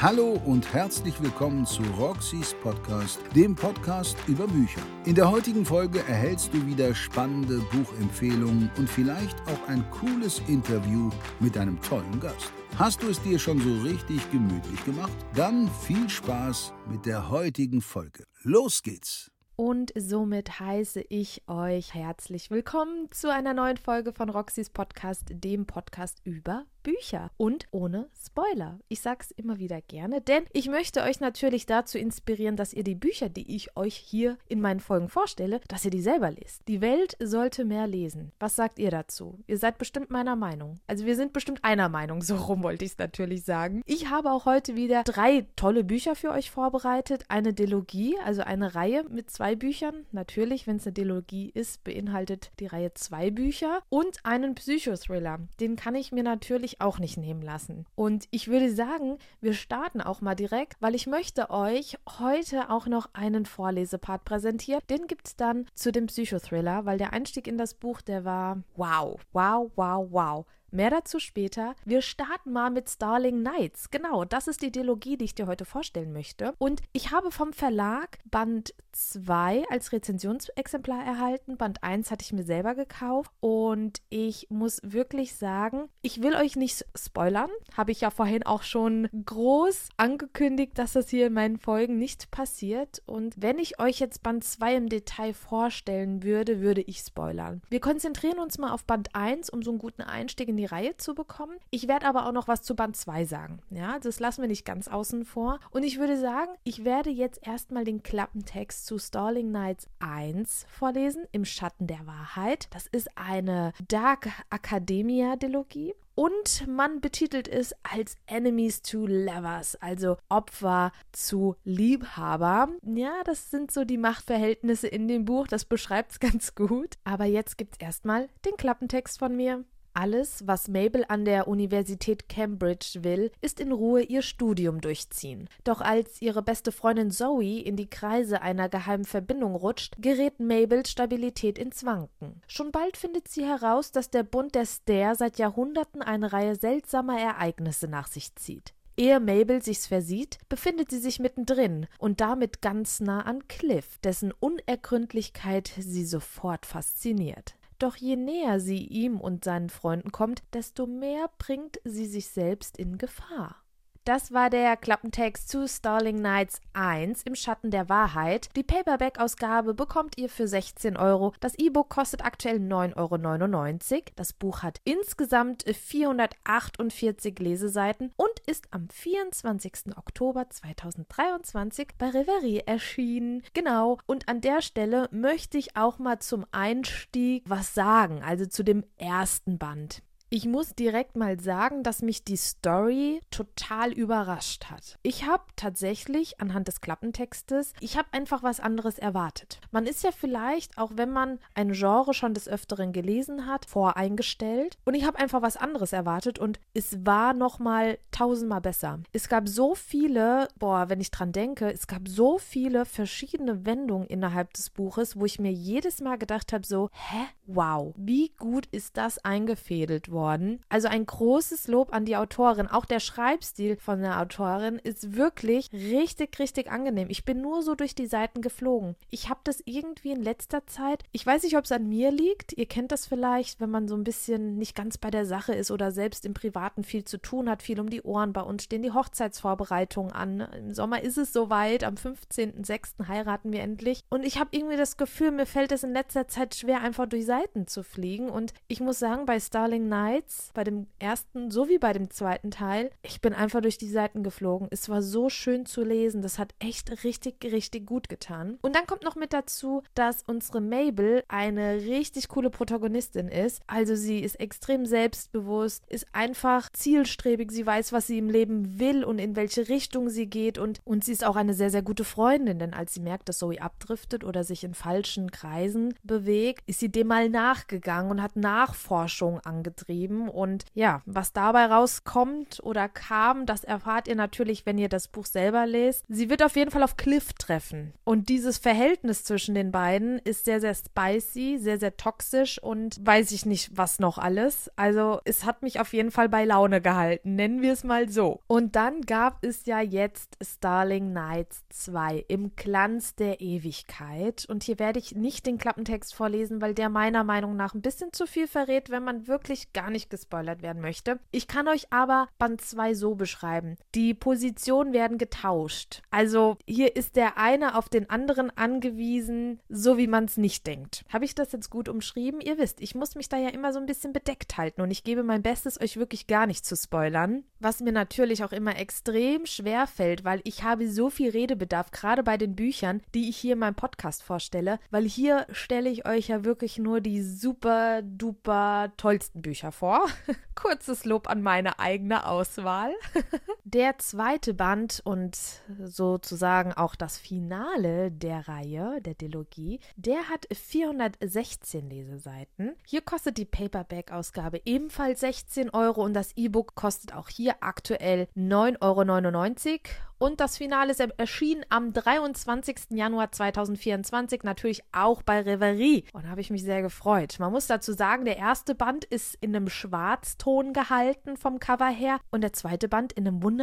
Hallo 0.00 0.40
und 0.44 0.72
herzlich 0.72 1.20
willkommen 1.20 1.66
zu 1.66 1.82
Roxys 1.98 2.54
Podcast, 2.62 3.18
dem 3.34 3.56
Podcast 3.56 4.16
über 4.28 4.46
Bücher. 4.46 4.80
In 5.06 5.16
der 5.16 5.28
heutigen 5.28 5.64
Folge 5.64 5.98
erhältst 5.98 6.54
du 6.54 6.64
wieder 6.64 6.94
spannende 6.94 7.58
Buchempfehlungen 7.72 8.70
und 8.78 8.88
vielleicht 8.88 9.36
auch 9.48 9.66
ein 9.66 9.84
cooles 9.90 10.40
Interview 10.46 11.10
mit 11.40 11.58
einem 11.58 11.82
tollen 11.82 12.20
Gast. 12.20 12.52
Hast 12.76 13.02
du 13.02 13.08
es 13.08 13.20
dir 13.22 13.40
schon 13.40 13.58
so 13.58 13.88
richtig 13.88 14.30
gemütlich 14.30 14.84
gemacht? 14.84 15.10
Dann 15.34 15.68
viel 15.68 16.08
Spaß 16.08 16.72
mit 16.88 17.04
der 17.04 17.28
heutigen 17.28 17.80
Folge. 17.80 18.22
Los 18.44 18.84
geht's! 18.84 19.32
Und 19.56 19.92
somit 19.96 20.60
heiße 20.60 21.00
ich 21.08 21.42
euch 21.48 21.92
herzlich 21.92 22.52
willkommen 22.52 23.08
zu 23.10 23.32
einer 23.32 23.52
neuen 23.52 23.76
Folge 23.76 24.12
von 24.12 24.30
Roxys 24.30 24.70
Podcast, 24.70 25.24
dem 25.30 25.66
Podcast 25.66 26.20
über 26.22 26.66
Bücher 26.82 27.30
und 27.36 27.66
ohne 27.70 28.08
Spoiler. 28.14 28.78
Ich 28.88 29.00
sage 29.00 29.20
es 29.22 29.30
immer 29.32 29.58
wieder 29.58 29.80
gerne, 29.80 30.20
denn 30.20 30.44
ich 30.52 30.68
möchte 30.68 31.02
euch 31.02 31.20
natürlich 31.20 31.66
dazu 31.66 31.98
inspirieren, 31.98 32.56
dass 32.56 32.72
ihr 32.72 32.84
die 32.84 32.94
Bücher, 32.94 33.28
die 33.28 33.54
ich 33.54 33.76
euch 33.76 33.94
hier 33.94 34.38
in 34.48 34.60
meinen 34.60 34.80
Folgen 34.80 35.08
vorstelle, 35.08 35.60
dass 35.68 35.84
ihr 35.84 35.90
die 35.90 36.00
selber 36.00 36.30
lest. 36.30 36.62
Die 36.68 36.80
Welt 36.80 37.16
sollte 37.20 37.64
mehr 37.64 37.86
lesen. 37.86 38.32
Was 38.38 38.56
sagt 38.56 38.78
ihr 38.78 38.90
dazu? 38.90 39.38
Ihr 39.46 39.58
seid 39.58 39.78
bestimmt 39.78 40.10
meiner 40.10 40.36
Meinung. 40.36 40.80
Also 40.86 41.04
wir 41.06 41.16
sind 41.16 41.32
bestimmt 41.32 41.64
einer 41.64 41.88
Meinung, 41.88 42.22
so 42.22 42.36
rum 42.36 42.62
wollte 42.62 42.84
ich 42.84 42.92
es 42.92 42.98
natürlich 42.98 43.44
sagen. 43.44 43.82
Ich 43.86 44.10
habe 44.10 44.30
auch 44.30 44.44
heute 44.44 44.76
wieder 44.76 45.02
drei 45.04 45.46
tolle 45.56 45.84
Bücher 45.84 46.14
für 46.14 46.30
euch 46.30 46.50
vorbereitet. 46.50 47.24
Eine 47.28 47.52
Dilogie, 47.52 48.16
also 48.24 48.42
eine 48.42 48.74
Reihe 48.74 49.04
mit 49.08 49.30
zwei 49.30 49.56
Büchern. 49.56 50.06
Natürlich, 50.12 50.66
wenn 50.66 50.76
es 50.76 50.86
eine 50.86 50.92
Dilogie 50.92 51.50
ist, 51.54 51.84
beinhaltet 51.84 52.50
die 52.60 52.66
Reihe 52.66 52.94
zwei 52.94 53.30
Bücher 53.30 53.82
und 53.88 54.24
einen 54.24 54.54
Psychothriller. 54.54 55.40
Den 55.60 55.76
kann 55.76 55.94
ich 55.94 56.12
mir 56.12 56.22
natürlich 56.22 56.67
auch 56.80 56.98
nicht 56.98 57.16
nehmen 57.16 57.42
lassen. 57.42 57.86
Und 57.94 58.26
ich 58.30 58.48
würde 58.48 58.72
sagen, 58.72 59.18
wir 59.40 59.54
starten 59.54 60.00
auch 60.00 60.20
mal 60.20 60.34
direkt, 60.34 60.76
weil 60.80 60.94
ich 60.94 61.06
möchte 61.06 61.50
euch 61.50 61.98
heute 62.18 62.70
auch 62.70 62.86
noch 62.86 63.08
einen 63.12 63.46
Vorlesepart 63.46 64.24
präsentieren. 64.24 64.82
Den 64.90 65.06
gibt 65.06 65.28
es 65.28 65.36
dann 65.36 65.66
zu 65.74 65.92
dem 65.92 66.06
Psychothriller, 66.06 66.84
weil 66.84 66.98
der 66.98 67.12
Einstieg 67.12 67.46
in 67.46 67.58
das 67.58 67.74
Buch, 67.74 68.00
der 68.00 68.24
war 68.24 68.62
wow, 68.76 69.20
wow, 69.32 69.70
wow, 69.74 70.06
wow. 70.10 70.46
Mehr 70.70 70.90
dazu 70.90 71.18
später. 71.18 71.74
Wir 71.84 72.02
starten 72.02 72.52
mal 72.52 72.70
mit 72.70 72.90
Starling 72.90 73.42
Nights. 73.42 73.90
Genau, 73.90 74.24
das 74.24 74.48
ist 74.48 74.60
die 74.60 74.70
Dialogie, 74.70 75.16
die 75.16 75.24
ich 75.24 75.34
dir 75.34 75.46
heute 75.46 75.64
vorstellen 75.64 76.12
möchte. 76.12 76.52
Und 76.58 76.82
ich 76.92 77.10
habe 77.10 77.30
vom 77.30 77.54
Verlag 77.54 78.18
Band 78.30 78.74
2 78.92 79.64
als 79.70 79.92
Rezensionsexemplar 79.92 81.04
erhalten. 81.04 81.56
Band 81.56 81.82
1 81.82 82.10
hatte 82.10 82.24
ich 82.24 82.32
mir 82.32 82.42
selber 82.42 82.74
gekauft. 82.74 83.30
Und 83.40 84.02
ich 84.10 84.48
muss 84.50 84.80
wirklich 84.82 85.36
sagen, 85.36 85.88
ich 86.02 86.22
will 86.22 86.34
euch 86.34 86.56
nicht 86.56 86.84
spoilern. 86.94 87.50
Habe 87.74 87.92
ich 87.92 88.02
ja 88.02 88.10
vorhin 88.10 88.42
auch 88.42 88.62
schon 88.62 89.08
groß 89.24 89.88
angekündigt, 89.96 90.76
dass 90.76 90.92
das 90.92 91.08
hier 91.08 91.28
in 91.28 91.32
meinen 91.32 91.58
Folgen 91.58 91.98
nicht 91.98 92.30
passiert. 92.30 93.02
Und 93.06 93.40
wenn 93.40 93.58
ich 93.58 93.80
euch 93.80 94.00
jetzt 94.00 94.22
Band 94.22 94.44
2 94.44 94.76
im 94.76 94.88
Detail 94.90 95.32
vorstellen 95.32 96.22
würde, 96.22 96.60
würde 96.60 96.82
ich 96.82 96.98
spoilern. 96.98 97.62
Wir 97.70 97.80
konzentrieren 97.80 98.38
uns 98.38 98.58
mal 98.58 98.72
auf 98.72 98.84
Band 98.84 99.14
1, 99.14 99.48
um 99.48 99.62
so 99.62 99.70
einen 99.70 99.78
guten 99.78 100.02
Einstieg 100.02 100.48
in 100.48 100.57
die 100.58 100.66
Reihe 100.66 100.96
zu 100.96 101.14
bekommen. 101.14 101.56
Ich 101.70 101.88
werde 101.88 102.06
aber 102.06 102.26
auch 102.26 102.32
noch 102.32 102.48
was 102.48 102.62
zu 102.62 102.76
Band 102.76 102.96
2 102.96 103.24
sagen. 103.24 103.60
Ja, 103.70 103.98
das 103.98 104.20
lassen 104.20 104.42
wir 104.42 104.48
nicht 104.48 104.66
ganz 104.66 104.88
außen 104.88 105.24
vor. 105.24 105.58
Und 105.70 105.82
ich 105.82 105.98
würde 105.98 106.18
sagen, 106.18 106.50
ich 106.64 106.84
werde 106.84 107.10
jetzt 107.10 107.46
erstmal 107.46 107.84
den 107.84 108.02
Klappentext 108.02 108.84
zu 108.86 108.98
Stalling 108.98 109.48
Knights 109.48 109.88
1 110.00 110.66
vorlesen, 110.68 111.24
im 111.32 111.44
Schatten 111.44 111.86
der 111.86 112.06
Wahrheit. 112.06 112.68
Das 112.70 112.86
ist 112.86 113.08
eine 113.16 113.72
Dark 113.88 114.28
Academia 114.50 115.36
Dilogie. 115.36 115.94
Und 116.18 116.66
man 116.66 117.00
betitelt 117.00 117.46
es 117.46 117.72
als 117.84 118.16
Enemies 118.26 118.82
to 118.82 119.06
Lovers, 119.06 119.76
also 119.76 120.16
Opfer 120.28 120.90
zu 121.12 121.54
Liebhaber. 121.62 122.70
Ja, 122.82 123.22
das 123.24 123.52
sind 123.52 123.70
so 123.70 123.84
die 123.84 123.98
Machtverhältnisse 123.98 124.88
in 124.88 125.06
dem 125.06 125.24
Buch, 125.24 125.46
das 125.46 125.64
beschreibt 125.64 126.10
es 126.10 126.18
ganz 126.20 126.56
gut. 126.56 126.96
Aber 127.04 127.24
jetzt 127.24 127.56
gibt 127.56 127.74
es 127.74 127.86
erstmal 127.86 128.28
den 128.44 128.56
Klappentext 128.56 129.16
von 129.20 129.36
mir. 129.36 129.64
Alles, 129.98 130.46
was 130.46 130.68
Mabel 130.68 131.04
an 131.08 131.24
der 131.24 131.48
Universität 131.48 132.28
Cambridge 132.28 133.00
will, 133.02 133.32
ist 133.40 133.58
in 133.58 133.72
Ruhe 133.72 134.00
ihr 134.02 134.22
Studium 134.22 134.80
durchziehen. 134.80 135.48
Doch 135.64 135.80
als 135.80 136.22
ihre 136.22 136.40
beste 136.40 136.70
Freundin 136.70 137.10
Zoe 137.10 137.58
in 137.58 137.74
die 137.74 137.90
Kreise 137.90 138.40
einer 138.40 138.68
geheimen 138.68 139.04
Verbindung 139.04 139.56
rutscht, 139.56 139.96
gerät 139.98 140.38
Mabels 140.38 140.92
Stabilität 140.92 141.58
ins 141.58 141.84
Wanken. 141.84 142.40
Schon 142.46 142.70
bald 142.70 142.96
findet 142.96 143.26
sie 143.26 143.44
heraus, 143.44 143.90
dass 143.90 144.08
der 144.08 144.22
Bund 144.22 144.54
der 144.54 144.66
Stair 144.66 145.16
seit 145.16 145.36
Jahrhunderten 145.36 146.00
eine 146.00 146.32
Reihe 146.32 146.54
seltsamer 146.54 147.18
Ereignisse 147.18 147.88
nach 147.88 148.06
sich 148.06 148.36
zieht. 148.36 148.74
Ehe 148.96 149.18
Mabel 149.18 149.62
sich's 149.62 149.88
versieht, 149.88 150.38
befindet 150.48 150.92
sie 150.92 150.98
sich 150.98 151.18
mittendrin 151.18 151.88
und 151.98 152.20
damit 152.20 152.62
ganz 152.62 153.00
nah 153.00 153.22
an 153.22 153.48
Cliff, 153.48 153.98
dessen 154.04 154.32
Unergründlichkeit 154.38 155.72
sie 155.76 156.04
sofort 156.04 156.66
fasziniert. 156.66 157.57
Doch 157.78 157.96
je 157.96 158.16
näher 158.16 158.58
sie 158.60 158.84
ihm 158.86 159.20
und 159.20 159.44
seinen 159.44 159.70
Freunden 159.70 160.10
kommt, 160.10 160.42
desto 160.52 160.86
mehr 160.86 161.30
bringt 161.38 161.80
sie 161.84 162.06
sich 162.06 162.28
selbst 162.28 162.76
in 162.76 162.98
Gefahr. 162.98 163.62
Das 164.08 164.32
war 164.32 164.48
der 164.48 164.78
Klappentext 164.78 165.50
zu 165.50 165.68
Starling 165.68 166.22
Nights 166.22 166.62
1 166.72 167.24
im 167.24 167.34
Schatten 167.34 167.70
der 167.70 167.90
Wahrheit. 167.90 168.48
Die 168.56 168.62
Paperback-Ausgabe 168.62 169.74
bekommt 169.74 170.16
ihr 170.16 170.30
für 170.30 170.48
16 170.48 170.96
Euro. 170.96 171.34
Das 171.40 171.54
E-Book 171.58 171.90
kostet 171.90 172.24
aktuell 172.24 172.56
9,99 172.56 173.92
Euro. 173.92 174.02
Das 174.16 174.32
Buch 174.32 174.62
hat 174.62 174.80
insgesamt 174.84 175.64
448 175.70 177.38
Leseseiten 177.38 178.10
und 178.16 178.32
ist 178.46 178.68
am 178.70 178.88
24. 178.88 179.94
Oktober 179.94 180.48
2023 180.48 181.88
bei 181.98 182.08
Reverie 182.08 182.60
erschienen. 182.60 183.42
Genau, 183.52 183.98
und 184.06 184.26
an 184.26 184.40
der 184.40 184.62
Stelle 184.62 185.10
möchte 185.10 185.58
ich 185.58 185.76
auch 185.76 185.98
mal 185.98 186.18
zum 186.18 186.46
Einstieg 186.50 187.44
was 187.46 187.74
sagen, 187.74 188.22
also 188.22 188.46
zu 188.46 188.64
dem 188.64 188.84
ersten 188.96 189.58
Band. 189.58 190.02
Ich 190.30 190.44
muss 190.44 190.74
direkt 190.74 191.16
mal 191.16 191.40
sagen, 191.40 191.82
dass 191.82 192.02
mich 192.02 192.22
die 192.22 192.36
Story 192.36 193.22
total 193.30 193.92
überrascht 193.92 194.66
hat. 194.66 194.98
Ich 195.02 195.24
habe 195.24 195.44
tatsächlich 195.56 196.38
anhand 196.38 196.68
des 196.68 196.82
Klappentextes, 196.82 197.72
ich 197.80 197.96
habe 197.96 198.08
einfach 198.12 198.42
was 198.42 198.60
anderes 198.60 198.98
erwartet. 198.98 199.58
Man 199.70 199.86
ist 199.86 200.04
ja 200.04 200.10
vielleicht, 200.12 200.76
auch 200.76 200.92
wenn 200.96 201.10
man 201.10 201.38
ein 201.54 201.72
Genre 201.72 202.12
schon 202.12 202.34
des 202.34 202.46
Öfteren 202.46 202.92
gelesen 202.92 203.46
hat, 203.46 203.64
voreingestellt 203.64 204.76
und 204.84 204.92
ich 204.92 205.06
habe 205.06 205.18
einfach 205.18 205.40
was 205.40 205.56
anderes 205.56 205.94
erwartet 205.94 206.38
und 206.38 206.60
es 206.74 207.06
war 207.06 207.32
nochmal 207.32 207.98
tausendmal 208.10 208.60
besser. 208.60 209.00
Es 209.14 209.30
gab 209.30 209.48
so 209.48 209.74
viele, 209.74 210.48
boah, 210.58 210.90
wenn 210.90 211.00
ich 211.00 211.10
dran 211.10 211.32
denke, 211.32 211.72
es 211.72 211.86
gab 211.86 212.06
so 212.06 212.36
viele 212.36 212.84
verschiedene 212.84 213.64
Wendungen 213.64 214.06
innerhalb 214.06 214.52
des 214.52 214.68
Buches, 214.68 215.18
wo 215.18 215.24
ich 215.24 215.38
mir 215.38 215.52
jedes 215.52 216.02
Mal 216.02 216.18
gedacht 216.18 216.52
habe, 216.52 216.66
so, 216.66 216.90
hä, 216.92 217.28
wow, 217.48 217.94
wie 217.96 218.30
gut 218.38 218.66
ist 218.70 218.96
das 218.96 219.24
eingefädelt 219.24 220.10
worden? 220.10 220.60
Also 220.68 220.86
ein 220.86 221.06
großes 221.06 221.66
Lob 221.66 221.92
an 221.92 222.04
die 222.04 222.16
Autorin. 222.16 222.68
Auch 222.68 222.84
der 222.84 223.00
Schreibstil 223.00 223.76
von 223.76 224.02
der 224.02 224.20
Autorin 224.20 224.76
ist 224.76 225.16
wirklich 225.16 225.72
richtig, 225.72 226.38
richtig 226.38 226.70
angenehm. 226.70 227.08
Ich 227.10 227.24
bin 227.24 227.40
nur 227.40 227.62
so 227.62 227.74
durch 227.74 227.94
die 227.94 228.06
Seiten 228.06 228.42
geflogen. 228.42 228.96
Ich 229.10 229.30
habe 229.30 229.40
das 229.44 229.62
irgendwie 229.64 230.12
in 230.12 230.22
letzter 230.22 230.66
Zeit, 230.66 231.02
ich 231.10 231.24
weiß 231.24 231.42
nicht, 231.42 231.56
ob 231.56 231.64
es 231.64 231.72
an 231.72 231.88
mir 231.88 232.10
liegt. 232.10 232.52
Ihr 232.52 232.66
kennt 232.66 232.92
das 232.92 233.06
vielleicht, 233.06 233.60
wenn 233.60 233.70
man 233.70 233.88
so 233.88 233.96
ein 233.96 234.04
bisschen 234.04 234.58
nicht 234.58 234.76
ganz 234.76 234.98
bei 234.98 235.10
der 235.10 235.24
Sache 235.24 235.54
ist 235.54 235.70
oder 235.70 235.90
selbst 235.90 236.26
im 236.26 236.34
Privaten 236.34 236.84
viel 236.84 237.04
zu 237.04 237.16
tun 237.16 237.48
hat, 237.48 237.62
viel 237.62 237.80
um 237.80 237.88
die 237.88 238.02
Ohren. 238.02 238.34
Bei 238.34 238.42
uns 238.42 238.64
stehen 238.64 238.82
die 238.82 238.92
Hochzeitsvorbereitungen 238.92 240.12
an. 240.12 240.40
Im 240.40 240.74
Sommer 240.74 241.02
ist 241.02 241.16
es 241.16 241.32
soweit. 241.32 241.82
Am 241.82 241.94
15.06. 241.94 243.08
heiraten 243.08 243.52
wir 243.52 243.62
endlich. 243.62 244.04
Und 244.10 244.24
ich 244.26 244.38
habe 244.38 244.50
irgendwie 244.52 244.76
das 244.76 244.98
Gefühl, 244.98 245.30
mir 245.30 245.46
fällt 245.46 245.72
es 245.72 245.82
in 245.82 245.94
letzter 245.94 246.28
Zeit 246.28 246.54
schwer, 246.54 246.82
einfach 246.82 247.06
durch 247.08 247.24
Seiten 247.24 247.37
zu 247.66 247.82
fliegen. 247.82 248.30
Und 248.30 248.52
ich 248.66 248.80
muss 248.80 248.98
sagen, 248.98 249.26
bei 249.26 249.38
Starling 249.38 249.88
Night 249.88 249.98
Nights, 250.08 250.50
bei 250.54 250.64
dem 250.64 250.86
ersten 250.98 251.50
sowie 251.50 251.78
bei 251.78 251.92
dem 251.92 252.10
zweiten 252.10 252.50
Teil. 252.50 252.90
Ich 253.02 253.20
bin 253.20 253.34
einfach 253.34 253.60
durch 253.60 253.78
die 253.78 253.88
Seiten 253.88 254.22
geflogen. 254.22 254.68
Es 254.70 254.88
war 254.88 255.02
so 255.02 255.28
schön 255.28 255.66
zu 255.66 255.84
lesen. 255.84 256.22
Das 256.22 256.38
hat 256.38 256.54
echt 256.58 257.04
richtig, 257.04 257.44
richtig 257.44 257.86
gut 257.86 258.08
getan. 258.08 258.58
Und 258.62 258.74
dann 258.74 258.86
kommt 258.86 259.04
noch 259.04 259.16
mit 259.16 259.32
dazu, 259.32 259.82
dass 259.94 260.22
unsere 260.26 260.60
Mabel 260.60 261.24
eine 261.28 261.76
richtig 261.76 262.28
coole 262.28 262.50
Protagonistin 262.50 263.28
ist. 263.28 263.62
Also 263.66 263.94
sie 263.94 264.20
ist 264.20 264.40
extrem 264.40 264.86
selbstbewusst, 264.86 265.84
ist 265.88 266.06
einfach 266.12 266.70
zielstrebig. 266.72 267.50
Sie 267.50 267.66
weiß, 267.66 267.92
was 267.92 268.06
sie 268.06 268.18
im 268.18 268.30
Leben 268.30 268.78
will 268.78 269.04
und 269.04 269.18
in 269.18 269.36
welche 269.36 269.68
Richtung 269.68 270.08
sie 270.08 270.26
geht. 270.26 270.58
Und, 270.58 270.80
und 270.84 271.04
sie 271.04 271.12
ist 271.12 271.24
auch 271.24 271.36
eine 271.36 271.54
sehr, 271.54 271.70
sehr 271.70 271.82
gute 271.82 272.04
Freundin, 272.04 272.58
denn 272.58 272.74
als 272.74 272.94
sie 272.94 273.00
merkt, 273.00 273.28
dass 273.28 273.38
Zoe 273.38 273.60
abdriftet 273.60 274.24
oder 274.24 274.42
sich 274.44 274.64
in 274.64 274.74
falschen 274.74 275.30
Kreisen 275.30 275.94
bewegt, 276.02 276.62
ist 276.66 276.80
sie 276.80 276.90
dem 276.90 277.08
mal 277.08 277.27
nachgegangen 277.28 278.10
und 278.10 278.22
hat 278.22 278.36
Nachforschung 278.36 279.40
angetrieben. 279.40 280.28
Und 280.28 280.64
ja, 280.74 281.02
was 281.06 281.32
dabei 281.32 281.66
rauskommt 281.66 282.60
oder 282.62 282.88
kam, 282.88 283.46
das 283.46 283.64
erfahrt 283.64 284.08
ihr 284.08 284.16
natürlich, 284.16 284.66
wenn 284.66 284.78
ihr 284.78 284.88
das 284.88 285.08
Buch 285.08 285.26
selber 285.26 285.66
lest. 285.66 286.04
Sie 286.08 286.30
wird 286.30 286.42
auf 286.42 286.56
jeden 286.56 286.70
Fall 286.70 286.82
auf 286.82 286.96
Cliff 286.96 287.32
treffen. 287.34 287.92
Und 288.04 288.28
dieses 288.28 288.58
Verhältnis 288.58 289.24
zwischen 289.24 289.54
den 289.54 289.72
beiden 289.72 290.18
ist 290.18 290.44
sehr, 290.44 290.60
sehr 290.60 290.74
spicy, 290.74 291.58
sehr, 291.58 291.78
sehr 291.78 291.96
toxisch 291.96 292.62
und 292.62 293.04
weiß 293.04 293.32
ich 293.32 293.46
nicht, 293.46 293.76
was 293.76 293.98
noch 293.98 294.18
alles. 294.18 294.70
Also 294.76 295.20
es 295.24 295.44
hat 295.44 295.62
mich 295.62 295.80
auf 295.80 295.92
jeden 295.92 296.10
Fall 296.10 296.28
bei 296.28 296.44
Laune 296.44 296.80
gehalten, 296.80 297.34
nennen 297.34 297.62
wir 297.62 297.72
es 297.72 297.84
mal 297.84 298.08
so. 298.08 298.40
Und 298.46 298.76
dann 298.76 299.02
gab 299.02 299.44
es 299.44 299.66
ja 299.66 299.80
jetzt 299.80 300.36
Starling 300.42 301.12
Nights 301.12 301.64
2 301.70 302.24
im 302.28 302.54
Glanz 302.56 303.14
der 303.14 303.40
Ewigkeit. 303.40 304.46
Und 304.48 304.62
hier 304.62 304.78
werde 304.78 304.98
ich 304.98 305.14
nicht 305.14 305.46
den 305.46 305.58
Klappentext 305.58 306.14
vorlesen, 306.14 306.60
weil 306.60 306.74
der 306.74 306.88
meiner 306.88 307.17
Meinung 307.24 307.56
nach 307.56 307.74
ein 307.74 307.82
bisschen 307.82 308.12
zu 308.12 308.26
viel 308.26 308.46
verrät, 308.46 308.90
wenn 308.90 309.04
man 309.04 309.26
wirklich 309.26 309.72
gar 309.72 309.90
nicht 309.90 310.10
gespoilert 310.10 310.62
werden 310.62 310.82
möchte. 310.82 311.18
Ich 311.30 311.46
kann 311.48 311.68
euch 311.68 311.92
aber 311.92 312.28
Band 312.38 312.60
2 312.60 312.94
so 312.94 313.14
beschreiben. 313.14 313.76
Die 313.94 314.14
Positionen 314.14 314.92
werden 314.92 315.18
getauscht. 315.18 316.02
Also 316.10 316.56
hier 316.66 316.96
ist 316.96 317.16
der 317.16 317.38
eine 317.38 317.76
auf 317.76 317.88
den 317.88 318.10
anderen 318.10 318.56
angewiesen, 318.56 319.60
so 319.68 319.98
wie 319.98 320.06
man 320.06 320.24
es 320.24 320.36
nicht 320.36 320.66
denkt. 320.66 321.04
Habe 321.12 321.24
ich 321.24 321.34
das 321.34 321.52
jetzt 321.52 321.70
gut 321.70 321.88
umschrieben? 321.88 322.40
Ihr 322.40 322.58
wisst, 322.58 322.80
ich 322.80 322.94
muss 322.94 323.14
mich 323.14 323.28
da 323.28 323.36
ja 323.36 323.48
immer 323.48 323.72
so 323.72 323.78
ein 323.78 323.86
bisschen 323.86 324.12
bedeckt 324.12 324.56
halten 324.56 324.80
und 324.80 324.90
ich 324.90 325.04
gebe 325.04 325.22
mein 325.22 325.42
Bestes, 325.42 325.80
euch 325.80 325.96
wirklich 325.96 326.26
gar 326.26 326.46
nicht 326.46 326.64
zu 326.64 326.76
spoilern. 326.76 327.44
Was 327.60 327.80
mir 327.80 327.92
natürlich 327.92 328.44
auch 328.44 328.52
immer 328.52 328.76
extrem 328.76 329.46
schwer 329.46 329.86
fällt, 329.86 330.24
weil 330.24 330.40
ich 330.44 330.62
habe 330.62 330.88
so 330.88 331.10
viel 331.10 331.30
Redebedarf, 331.30 331.90
gerade 331.90 332.22
bei 332.22 332.36
den 332.36 332.54
Büchern, 332.54 333.02
die 333.14 333.28
ich 333.28 333.36
hier 333.36 333.54
in 333.54 333.58
meinem 333.58 333.74
Podcast 333.74 334.22
vorstelle, 334.22 334.78
weil 334.90 335.04
hier 335.04 335.46
stelle 335.50 335.90
ich 335.90 336.06
euch 336.06 336.28
ja 336.28 336.44
wirklich 336.44 336.78
nur 336.78 337.00
die 337.00 337.07
super 337.22 338.02
duper 338.02 338.92
tollsten 338.96 339.42
Bücher 339.42 339.72
vor. 339.72 340.06
Kurzes 340.54 341.04
Lob 341.04 341.28
an 341.28 341.42
meine 341.42 341.78
eigene 341.78 342.26
Auswahl. 342.26 342.92
der 343.70 343.98
zweite 343.98 344.54
Band 344.54 345.02
und 345.04 345.36
sozusagen 345.84 346.72
auch 346.72 346.94
das 346.94 347.18
Finale 347.18 348.10
der 348.10 348.48
Reihe, 348.48 349.00
der 349.02 349.14
Dilogie, 349.14 349.80
der 349.96 350.28
hat 350.30 350.46
416 350.50 351.88
Leseseiten. 351.90 352.76
Hier 352.86 353.02
kostet 353.02 353.36
die 353.36 353.44
Paperback-Ausgabe 353.44 354.62
ebenfalls 354.64 355.20
16 355.20 355.70
Euro 355.70 356.02
und 356.02 356.14
das 356.14 356.32
E-Book 356.36 356.74
kostet 356.76 357.14
auch 357.14 357.28
hier 357.28 357.56
aktuell 357.60 358.28
9,99 358.36 358.80
Euro 358.80 359.78
und 360.18 360.40
das 360.40 360.56
Finale 360.56 360.90
ist 360.90 361.00
erschienen 361.00 361.64
am 361.68 361.92
23. 361.92 362.90
Januar 362.90 363.30
2024, 363.30 364.42
natürlich 364.42 364.82
auch 364.90 365.22
bei 365.22 365.40
Reverie. 365.40 366.04
Und 366.12 366.24
da 366.24 366.30
habe 366.30 366.40
ich 366.40 366.50
mich 366.50 366.64
sehr 366.64 366.82
gefreut. 366.82 367.36
Man 367.38 367.52
muss 367.52 367.68
dazu 367.68 367.92
sagen, 367.92 368.24
der 368.24 368.36
erste 368.36 368.74
Band 368.74 369.04
ist 369.04 369.36
in 369.40 369.54
einem 369.54 369.68
Schwarzton 369.68 370.72
gehalten 370.72 371.36
vom 371.36 371.60
Cover 371.60 371.86
her 371.86 372.18
und 372.32 372.40
der 372.40 372.52
zweite 372.52 372.88
Band 372.88 373.12
in 373.12 373.28
einem 373.28 373.44
wunderschönen, 373.44 373.57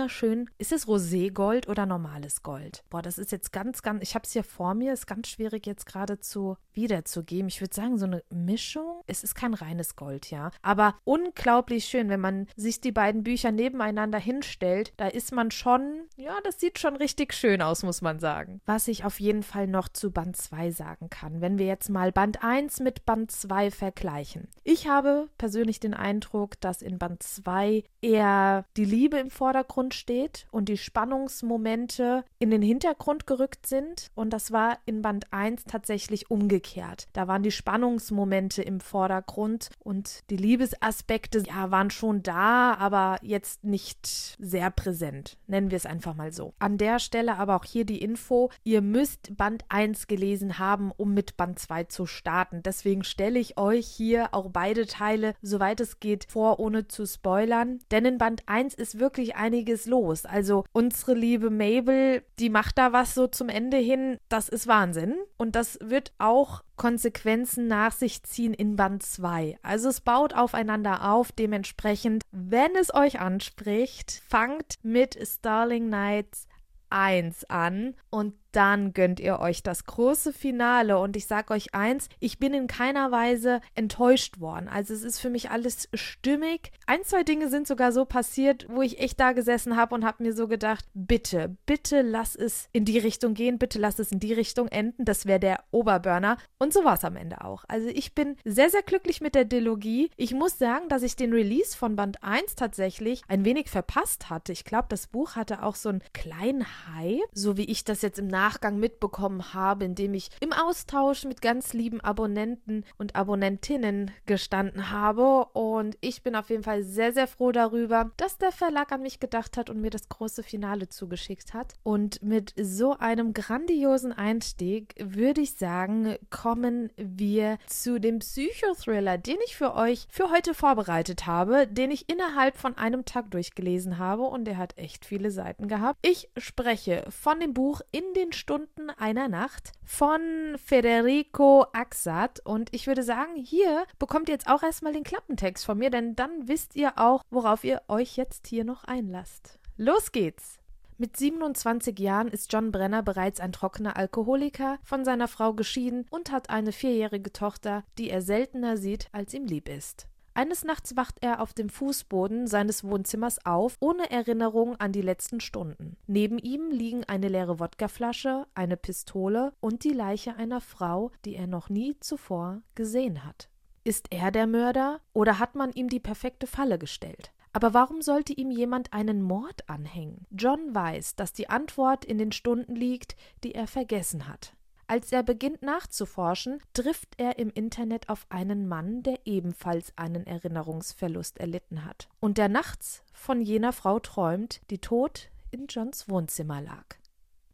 ist 0.57 0.71
es 0.71 0.88
Roségold 0.88 1.68
oder 1.68 1.86
normales 1.86 2.44
Gold? 2.44 2.83
Boah, 2.89 3.01
das 3.01 3.18
ist 3.18 3.31
jetzt 3.31 3.51
ganz, 3.51 3.81
ganz, 3.81 4.03
ich 4.03 4.15
habe 4.15 4.25
es 4.25 4.33
hier 4.33 4.44
vor 4.44 4.74
mir, 4.74 4.94
ist 4.94 5.07
ganz 5.07 5.27
schwierig 5.27 5.65
jetzt 5.65 5.86
gerade 5.86 6.19
zu 6.19 6.57
wiederzugeben. 6.74 7.47
Ich 7.47 7.62
würde 7.62 7.74
sagen, 7.74 7.97
so 7.97 8.06
eine 8.06 8.24
Mischung. 8.30 9.01
Es 9.07 9.24
ist 9.24 9.36
kein 9.36 9.53
reines 9.53 9.95
Gold, 9.95 10.30
ja. 10.31 10.51
Aber 10.62 10.95
unglaublich 11.03 11.86
schön, 11.86 12.09
wenn 12.09 12.19
man 12.19 12.47
sich 12.56 12.81
die 12.81 12.92
beiden 12.92 13.24
Bücher 13.24 13.51
nebeneinander 13.51 14.19
hinstellt, 14.19 14.94
da 14.97 15.07
ist 15.07 15.31
man 15.31 15.51
schon, 15.51 16.01
ja, 16.18 16.38
das 16.44 16.59
sieht 16.59 16.80
schon 16.80 16.95
richtig 16.95 17.33
schön 17.33 17.62
aus, 17.62 17.83
muss 17.83 18.01
man 18.01 18.19
sagen. 18.19 18.62
Was 18.65 18.88
ich 18.88 19.06
auf 19.06 19.19
jeden 19.19 19.44
Fall 19.44 19.68
noch 19.68 19.88
zu 19.88 20.12
Band 20.12 20.36
2 20.36 20.71
sagen 20.71 21.09
kann, 21.09 21.42
wenn 21.42 21.57
wir 21.57 21.65
jetzt 21.65 21.89
mal 21.89 22.12
Band 22.12 22.44
1 22.44 22.81
mit 22.81 23.06
Band 23.06 23.31
2 23.31 23.71
vergleichen. 23.71 24.50
Ich 24.63 24.88
habe 24.88 25.30
persönlich 25.38 25.80
den 25.80 25.94
Eindruck, 25.94 26.59
dass 26.59 26.81
in 26.81 26.97
Band 26.97 27.24
2 27.24 27.83
eher 28.01 28.65
die 28.77 28.86
Liebe 28.86 29.18
im 29.18 29.30
Vordergrund 29.30 29.85
steht 29.94 30.48
und 30.52 30.70
die 30.70 30.78
Spannungsmomente 30.78 32.24
in 32.40 32.52
den 32.52 32.62
Hintergrund 32.62 33.28
gerückt 33.28 33.68
sind. 33.68 34.10
Und 34.16 34.32
das 34.32 34.52
war 34.52 34.80
in 34.86 35.02
Band 35.02 35.32
1 35.32 35.66
tatsächlich 35.66 36.32
umgekehrt. 36.32 37.08
Da 37.14 37.28
waren 37.28 37.44
die 37.44 37.52
Spannungsmomente 37.52 38.62
im 38.62 38.80
Vordergrund 38.80 39.70
und 39.80 40.30
die 40.30 40.38
Liebesaspekte 40.38 41.44
ja, 41.48 41.72
waren 41.72 41.90
schon 41.90 42.24
da, 42.24 42.76
aber 42.76 43.20
jetzt 43.22 43.64
nicht 43.64 44.36
sehr 44.40 44.72
präsent. 44.72 45.38
Nennen 45.48 45.72
wir 45.72 45.78
es 45.78 45.86
einfach 45.86 46.16
mal 46.16 46.31
so. 46.31 46.54
An 46.60 46.78
der 46.78 47.00
Stelle 47.00 47.38
aber 47.38 47.56
auch 47.56 47.66
hier 47.66 47.86
die 47.86 48.02
Info, 48.02 48.50
ihr 48.64 48.81
müsst 48.81 49.36
Band 49.38 49.66
1 49.70 50.08
gelesen 50.08 50.60
haben, 50.60 50.92
um 50.96 51.14
mit 51.14 51.38
Band 51.38 51.60
2 51.60 51.86
zu 51.86 52.06
starten. 52.06 52.62
Deswegen 52.64 53.04
stelle 53.04 53.40
ich 53.40 53.58
euch 53.58 53.88
hier 53.88 54.34
auch 54.34 54.50
beide 54.52 54.86
Teile, 54.86 55.36
soweit 55.42 55.80
es 55.80 56.00
geht, 56.00 56.26
vor, 56.30 56.60
ohne 56.60 56.88
zu 56.88 57.06
spoilern. 57.06 57.80
Denn 57.92 58.06
in 58.06 58.18
Band 58.18 58.44
1 58.48 58.74
ist 58.74 59.00
wirklich 59.00 59.36
einiges 59.36 59.75
los. 59.83 60.25
Also 60.25 60.63
unsere 60.72 61.13
liebe 61.13 61.50
Mabel, 61.50 62.24
die 62.39 62.50
macht 62.50 62.77
da 62.77 62.94
was 62.94 63.13
so 63.13 63.27
zum 63.27 63.50
Ende 63.50 63.77
hin. 63.77 64.18
Das 64.30 64.48
ist 64.48 64.68
Wahnsinn. 64.68 65.16
Und 65.38 65.56
das 65.56 65.77
wird 65.81 66.13
auch 66.18 66.63
Konsequenzen 66.77 67.68
nach 67.68 67.92
sich 67.92 68.24
ziehen 68.24 68.54
in 68.54 68.77
Band 68.77 69.04
2. 69.04 69.57
Also 69.62 69.89
es 69.89 70.00
baut 70.00 70.33
aufeinander 70.33 71.12
auf, 71.12 71.31
dementsprechend, 71.33 72.24
wenn 72.31 72.75
es 72.80 72.94
euch 72.94 73.19
anspricht, 73.19 74.22
fangt 74.27 74.75
mit 74.83 75.18
Starling 75.22 75.89
Nights 75.89 76.48
1 76.89 77.50
an 77.50 77.95
und 78.10 78.36
dann 78.56 78.94
gönnt 78.94 79.19
ihr 79.19 79.40
euch 79.40 79.63
das 79.63 79.86
große 79.86 80.31
Finale. 80.31 80.98
Und 80.98 81.18
ich 81.18 81.28
sage 81.28 81.54
euch 81.54 81.74
eins, 81.74 82.07
ich 82.19 82.40
bin 82.40 82.54
in 82.54 82.68
keiner 82.68 83.12
Weise 83.12 83.60
enttäuscht 83.74 84.40
worden. 84.40 84.69
Also 84.69 84.94
es 84.94 85.04
ist 85.04 85.19
für 85.19 85.30
mich 85.30 85.50
alles 85.50 85.90
stimmig. 85.94 86.72
Ein, 86.86 87.04
zwei 87.04 87.24
Dinge 87.24 87.50
sind 87.50 87.68
sogar 87.68 87.92
so 87.92 88.06
passiert, 88.06 88.66
wo 88.69 88.81
ich 88.81 89.00
echt 89.00 89.19
da 89.19 89.34
gesessen 89.34 89.75
habe 89.75 89.94
und 89.94 90.06
habe 90.06 90.24
mir 90.24 90.34
so 90.34 90.48
gedacht, 90.48 90.86
bitte, 90.94 91.57
bitte 91.66 92.02
lass 92.02 92.36
es 92.36 92.69
in 92.72 92.86
die 92.86 92.98
Richtung 92.98 93.34
gehen, 93.34 93.57
bitte 93.57 93.78
lass 93.78 94.00
es 94.00 94.12
in 94.12 94.19
die 94.19 94.34
Richtung 94.34 94.69
enden. 94.69 95.04
Das 95.04 95.25
wäre 95.25 95.40
der 95.40 95.63
Oberburner. 95.72 96.38
Und 96.57 96.72
so 96.72 96.86
war 96.86 96.94
es 96.94 97.04
am 97.04 97.18
Ende 97.18 97.44
auch. 97.44 97.66
Also 97.68 97.90
ich 97.90 98.16
bin 98.16 98.38
sehr, 98.46 98.69
sehr 98.69 98.84
glücklich 98.84 99.19
mit 99.19 99.36
der 99.36 99.46
Dilogie. 99.46 100.12
Ich 100.16 100.34
muss 100.34 100.57
sagen, 100.57 100.88
dass 100.88 101.04
ich 101.04 101.18
den 101.18 101.34
Release 101.34 101.75
von 101.75 101.98
Band 101.98 102.24
1 102.24 102.56
tatsächlich 102.56 103.22
ein 103.28 103.44
wenig 103.44 103.69
verpasst 103.69 104.30
hatte. 104.30 104.54
Ich 104.54 104.63
glaube, 104.63 104.88
das 104.90 105.07
Buch 105.07 105.36
hatte 105.36 105.62
auch 105.62 105.75
so 105.75 105.90
einen 105.90 106.02
kleinen 106.13 106.66
Hype, 106.96 107.19
so 107.34 107.57
wie 107.57 107.66
ich 107.66 107.84
das 107.84 108.02
jetzt 108.02 108.18
im 108.18 108.28
Nachhinein 108.28 108.44
Nachgang 108.45 108.77
mitbekommen 108.77 109.56
habe, 109.56 109.86
indem 109.86 110.13
ich 110.13 110.30
im 110.39 110.53
Austausch 110.53 111.25
mit 111.25 111.42
ganz 111.42 111.74
lieben 111.74 112.00
Abonnenten 112.01 112.86
und 113.00 113.15
Abonnentinnen 113.15 114.12
gestanden 114.27 114.92
habe. 114.92 115.45
Und 115.53 115.97
ich 116.00 116.21
bin 116.21 116.36
auf 116.36 116.51
jeden 116.51 116.62
Fall 116.62 116.83
sehr, 116.83 117.12
sehr 117.12 117.25
froh 117.25 117.51
darüber, 117.51 118.12
dass 118.18 118.38
der 118.38 118.51
Verlag 118.51 118.92
an 118.92 119.01
mich 119.01 119.19
gedacht 119.19 119.57
hat 119.57 119.71
und 119.71 119.81
mir 119.81 119.89
das 119.89 120.09
große 120.09 120.44
Finale 120.44 120.89
zugeschickt 120.89 121.56
hat. 121.56 121.74
Und 121.81 122.21
mit 122.21 122.53
so 122.62 122.95
einem 122.95 123.33
grandiosen 123.33 124.13
Einstieg 124.13 124.94
würde 125.00 125.42
ich 125.42 125.56
sagen, 125.56 126.15
kommen 126.30 126.92
wir 126.97 127.57
zu 127.65 128.00
dem 128.00 128.19
Psychothriller, 128.19 129.18
den 129.18 129.38
ich 129.47 129.56
für 129.56 129.74
euch 129.74 130.06
für 130.12 130.30
heute 130.30 130.53
vorbereitet 130.53 131.25
habe, 131.25 131.65
den 131.65 131.89
ich 131.89 132.09
innerhalb 132.12 132.57
von 132.57 132.77
einem 132.77 133.06
Tag 133.06 133.31
durchgelesen 133.31 133.97
habe 133.97 134.21
und 134.21 134.45
der 134.45 134.57
hat 134.57 134.77
echt 134.77 135.03
viele 135.03 135.31
Seiten 135.31 135.68
gehabt. 135.68 135.97
Ich 136.03 136.30
spreche 136.38 137.06
von 137.09 137.39
dem 137.39 137.56
Buch 137.56 137.81
In 137.92 138.03
den 138.16 138.34
Stunden 138.35 138.92
einer 138.92 139.27
Nacht 139.27 139.71
von 139.83 140.21
Federico 140.63 141.65
Axat. 141.73 142.39
Und 142.42 142.73
ich 142.73 142.85
würde 142.85 143.01
sagen, 143.01 143.35
hier 143.35 143.85
bekommt 143.97 144.30
ihr 144.30 144.35
jetzt 144.35 144.47
auch 144.47 144.61
erstmal 144.61 144.94
den 144.94 145.04
Klappentext 145.04 145.65
von 145.65 145.77
mir, 145.77 145.89
denn 145.89 146.15
dann 146.15 146.47
wisst 146.47 146.75
ihr 146.75 146.97
auch, 146.97 147.23
worauf 147.31 147.63
ihr 147.63 147.81
euch 147.87 148.18
jetzt 148.18 148.47
hier 148.47 148.63
noch 148.63 148.83
einlasst. 148.83 149.57
Los 149.77 150.11
geht's! 150.11 150.59
Mit 150.97 151.18
27 151.18 151.99
Jahren 151.99 152.30
ist 152.30 152.54
John 152.54 152.71
Brenner 152.71 153.04
bereits 153.04 153.42
ein 153.42 153.51
trockener 153.51 153.97
Alkoholiker, 153.97 154.80
von 154.81 155.04
seiner 155.04 155.27
Frau 155.27 155.54
geschieden 155.54 156.06
und 156.09 156.31
hat 156.31 156.49
eine 156.49 156.71
vierjährige 156.71 157.33
Tochter, 157.33 157.83
die 157.97 158.09
er 158.09 158.21
seltener 158.21 158.77
sieht, 158.77 159.09
als 159.11 159.33
ihm 159.33 159.45
lieb 159.45 159.68
ist. 159.68 160.07
Eines 160.37 160.65
Nachts 160.65 160.97
wacht 160.97 161.19
er 161.21 161.42
auf 161.42 161.54
dem 161.54 161.69
Fußboden 161.69 162.47
seines 162.47 162.83
Wohnzimmers 162.83 163.45
auf, 163.45 163.77
ohne 163.80 164.11
Erinnerung 164.11 164.75
an 164.75 164.92
die 164.92 165.01
letzten 165.01 165.39
Stunden. 165.39 165.95
Neben 166.07 166.39
ihm 166.39 166.71
liegen 166.71 167.06
eine 167.06 167.30
leere 167.30 167.57
Wodkaflasche, 167.61 168.45
eine 168.54 168.75
Pistole 168.75 169.54
und 169.61 169.85
die 169.85 169.94
Leiche 169.94 170.35
einer 170.35 170.59
Frau, 170.59 171.11
die 171.23 171.35
er 171.35 171.47
noch 171.47 171.69
nie 171.69 171.97
zuvor 172.01 172.61
gesehen 172.75 173.23
hat. 173.23 173.49
Ist 173.85 174.07
er 174.09 174.30
der 174.30 174.45
Mörder 174.45 174.99
oder 175.13 175.39
hat 175.39 175.56
man 175.56 175.71
ihm 175.71 175.87
die 175.87 176.01
perfekte 176.01 176.47
Falle 176.47 176.77
gestellt? 176.77 177.31
Aber 177.54 177.73
warum 177.73 178.01
sollte 178.01 178.33
ihm 178.33 178.51
jemand 178.51 178.92
einen 178.92 179.21
Mord 179.21 179.69
anhängen? 179.69 180.27
John 180.31 180.75
weiß, 180.75 181.15
dass 181.15 181.31
die 181.31 181.49
Antwort 181.49 182.04
in 182.04 182.18
den 182.18 182.33
Stunden 182.33 182.75
liegt, 182.75 183.15
die 183.45 183.56
er 183.56 183.68
vergessen 183.68 184.27
hat. 184.27 184.54
Als 184.87 185.11
er 185.11 185.23
beginnt 185.23 185.63
nachzuforschen, 185.63 186.61
trifft 186.73 187.15
er 187.18 187.39
im 187.39 187.49
Internet 187.49 188.09
auf 188.09 188.27
einen 188.30 188.68
Mann, 188.68 189.01
der 189.01 189.19
ebenfalls 189.25 189.92
einen 189.95 190.27
Erinnerungsverlust 190.27 191.39
erlitten 191.39 191.83
hat 191.85 192.07
und 192.19 192.37
der 192.37 192.49
nachts 192.49 193.04
von 193.11 193.42
jener 193.42 193.73
Frau 193.73 193.99
träumt, 193.99 194.61
die 194.69 194.80
tot 194.80 195.30
in 195.49 195.65
Johns 195.68 196.07
Wohnzimmer 196.07 196.61
lag. 196.61 196.85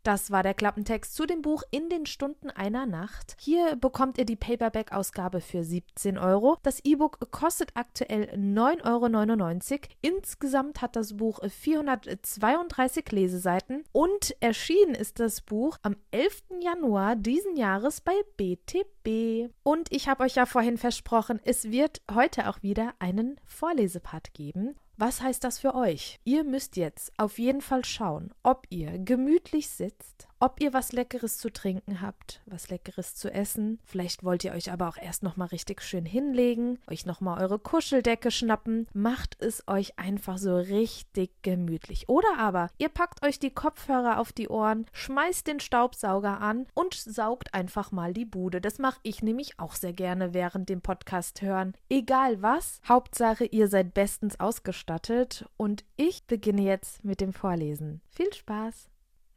Das 0.03 0.31
war 0.31 0.41
der 0.41 0.55
Klappentext 0.55 1.13
zu 1.13 1.27
dem 1.27 1.43
Buch 1.43 1.61
In 1.69 1.89
den 1.89 2.07
Stunden 2.07 2.49
einer 2.49 2.87
Nacht. 2.87 3.35
Hier 3.39 3.75
bekommt 3.75 4.17
ihr 4.17 4.25
die 4.25 4.35
Paperback-Ausgabe 4.35 5.41
für 5.41 5.63
17 5.63 6.17
Euro. 6.17 6.57
Das 6.63 6.79
E-Book 6.83 7.31
kostet 7.31 7.71
aktuell 7.75 8.33
9,99 8.35 9.71
Euro. 9.71 9.79
Insgesamt 10.01 10.81
hat 10.81 10.95
das 10.95 11.17
Buch 11.17 11.39
432 11.47 13.11
Leseseiten 13.11 13.83
und 13.91 14.35
erschienen 14.39 14.95
ist 14.95 15.19
das 15.19 15.41
Buch 15.41 15.77
am 15.83 15.95
11. 16.09 16.45
Januar 16.61 17.15
diesen 17.15 17.55
Jahres 17.55 18.01
bei 18.01 18.13
BTB. 18.37 19.53
Und 19.61 19.91
ich 19.91 20.09
habe 20.09 20.23
euch 20.23 20.35
ja 20.35 20.47
vorhin 20.47 20.77
versprochen, 20.77 21.39
es 21.43 21.69
wird 21.69 22.01
heute 22.11 22.49
auch 22.49 22.63
wieder 22.63 22.95
einen 22.97 23.39
Vorlesepart 23.45 24.33
geben. 24.33 24.75
Was 25.01 25.19
heißt 25.19 25.43
das 25.43 25.57
für 25.57 25.73
euch? 25.73 26.19
Ihr 26.25 26.43
müsst 26.43 26.77
jetzt 26.77 27.11
auf 27.17 27.39
jeden 27.39 27.61
Fall 27.61 27.83
schauen, 27.83 28.31
ob 28.43 28.67
ihr 28.69 28.99
gemütlich 28.99 29.67
sitzt, 29.67 30.27
ob 30.41 30.59
ihr 30.59 30.73
was 30.73 30.91
Leckeres 30.91 31.37
zu 31.37 31.53
trinken 31.53 32.01
habt, 32.01 32.41
was 32.47 32.69
Leckeres 32.69 33.15
zu 33.15 33.31
essen. 33.31 33.79
Vielleicht 33.85 34.23
wollt 34.23 34.43
ihr 34.43 34.53
euch 34.53 34.71
aber 34.71 34.89
auch 34.89 34.97
erst 34.97 35.21
nochmal 35.21 35.49
richtig 35.49 35.81
schön 35.81 36.05
hinlegen, 36.05 36.79
euch 36.89 37.05
nochmal 37.05 37.41
eure 37.41 37.59
Kuscheldecke 37.59 38.31
schnappen. 38.31 38.87
Macht 38.93 39.37
es 39.39 39.63
euch 39.67 39.99
einfach 39.99 40.39
so 40.39 40.57
richtig 40.57 41.31
gemütlich. 41.43 42.09
Oder 42.09 42.39
aber 42.39 42.69
ihr 42.79 42.89
packt 42.89 43.23
euch 43.23 43.39
die 43.39 43.53
Kopfhörer 43.53 44.19
auf 44.19 44.33
die 44.33 44.49
Ohren, 44.49 44.87
schmeißt 44.93 45.45
den 45.45 45.59
Staubsauger 45.59 46.41
an 46.41 46.65
und 46.73 46.95
saugt 46.95 47.53
einfach 47.53 47.91
mal 47.91 48.13
die 48.13 48.25
Bude. 48.25 48.61
Das 48.61 48.79
mache 48.79 48.99
ich 49.03 49.21
nämlich 49.21 49.59
auch 49.59 49.75
sehr 49.75 49.93
gerne 49.93 50.33
während 50.33 50.69
dem 50.69 50.81
Podcast 50.81 51.43
hören. 51.43 51.73
Egal 51.87 52.41
was, 52.41 52.81
Hauptsache 52.89 53.45
ihr 53.45 53.67
seid 53.67 53.93
bestens 53.93 54.39
ausgestattet 54.39 55.45
und 55.55 55.85
ich 55.97 56.25
beginne 56.25 56.63
jetzt 56.63 57.05
mit 57.05 57.21
dem 57.21 57.31
Vorlesen. 57.31 58.01
Viel 58.09 58.33
Spaß! 58.33 58.90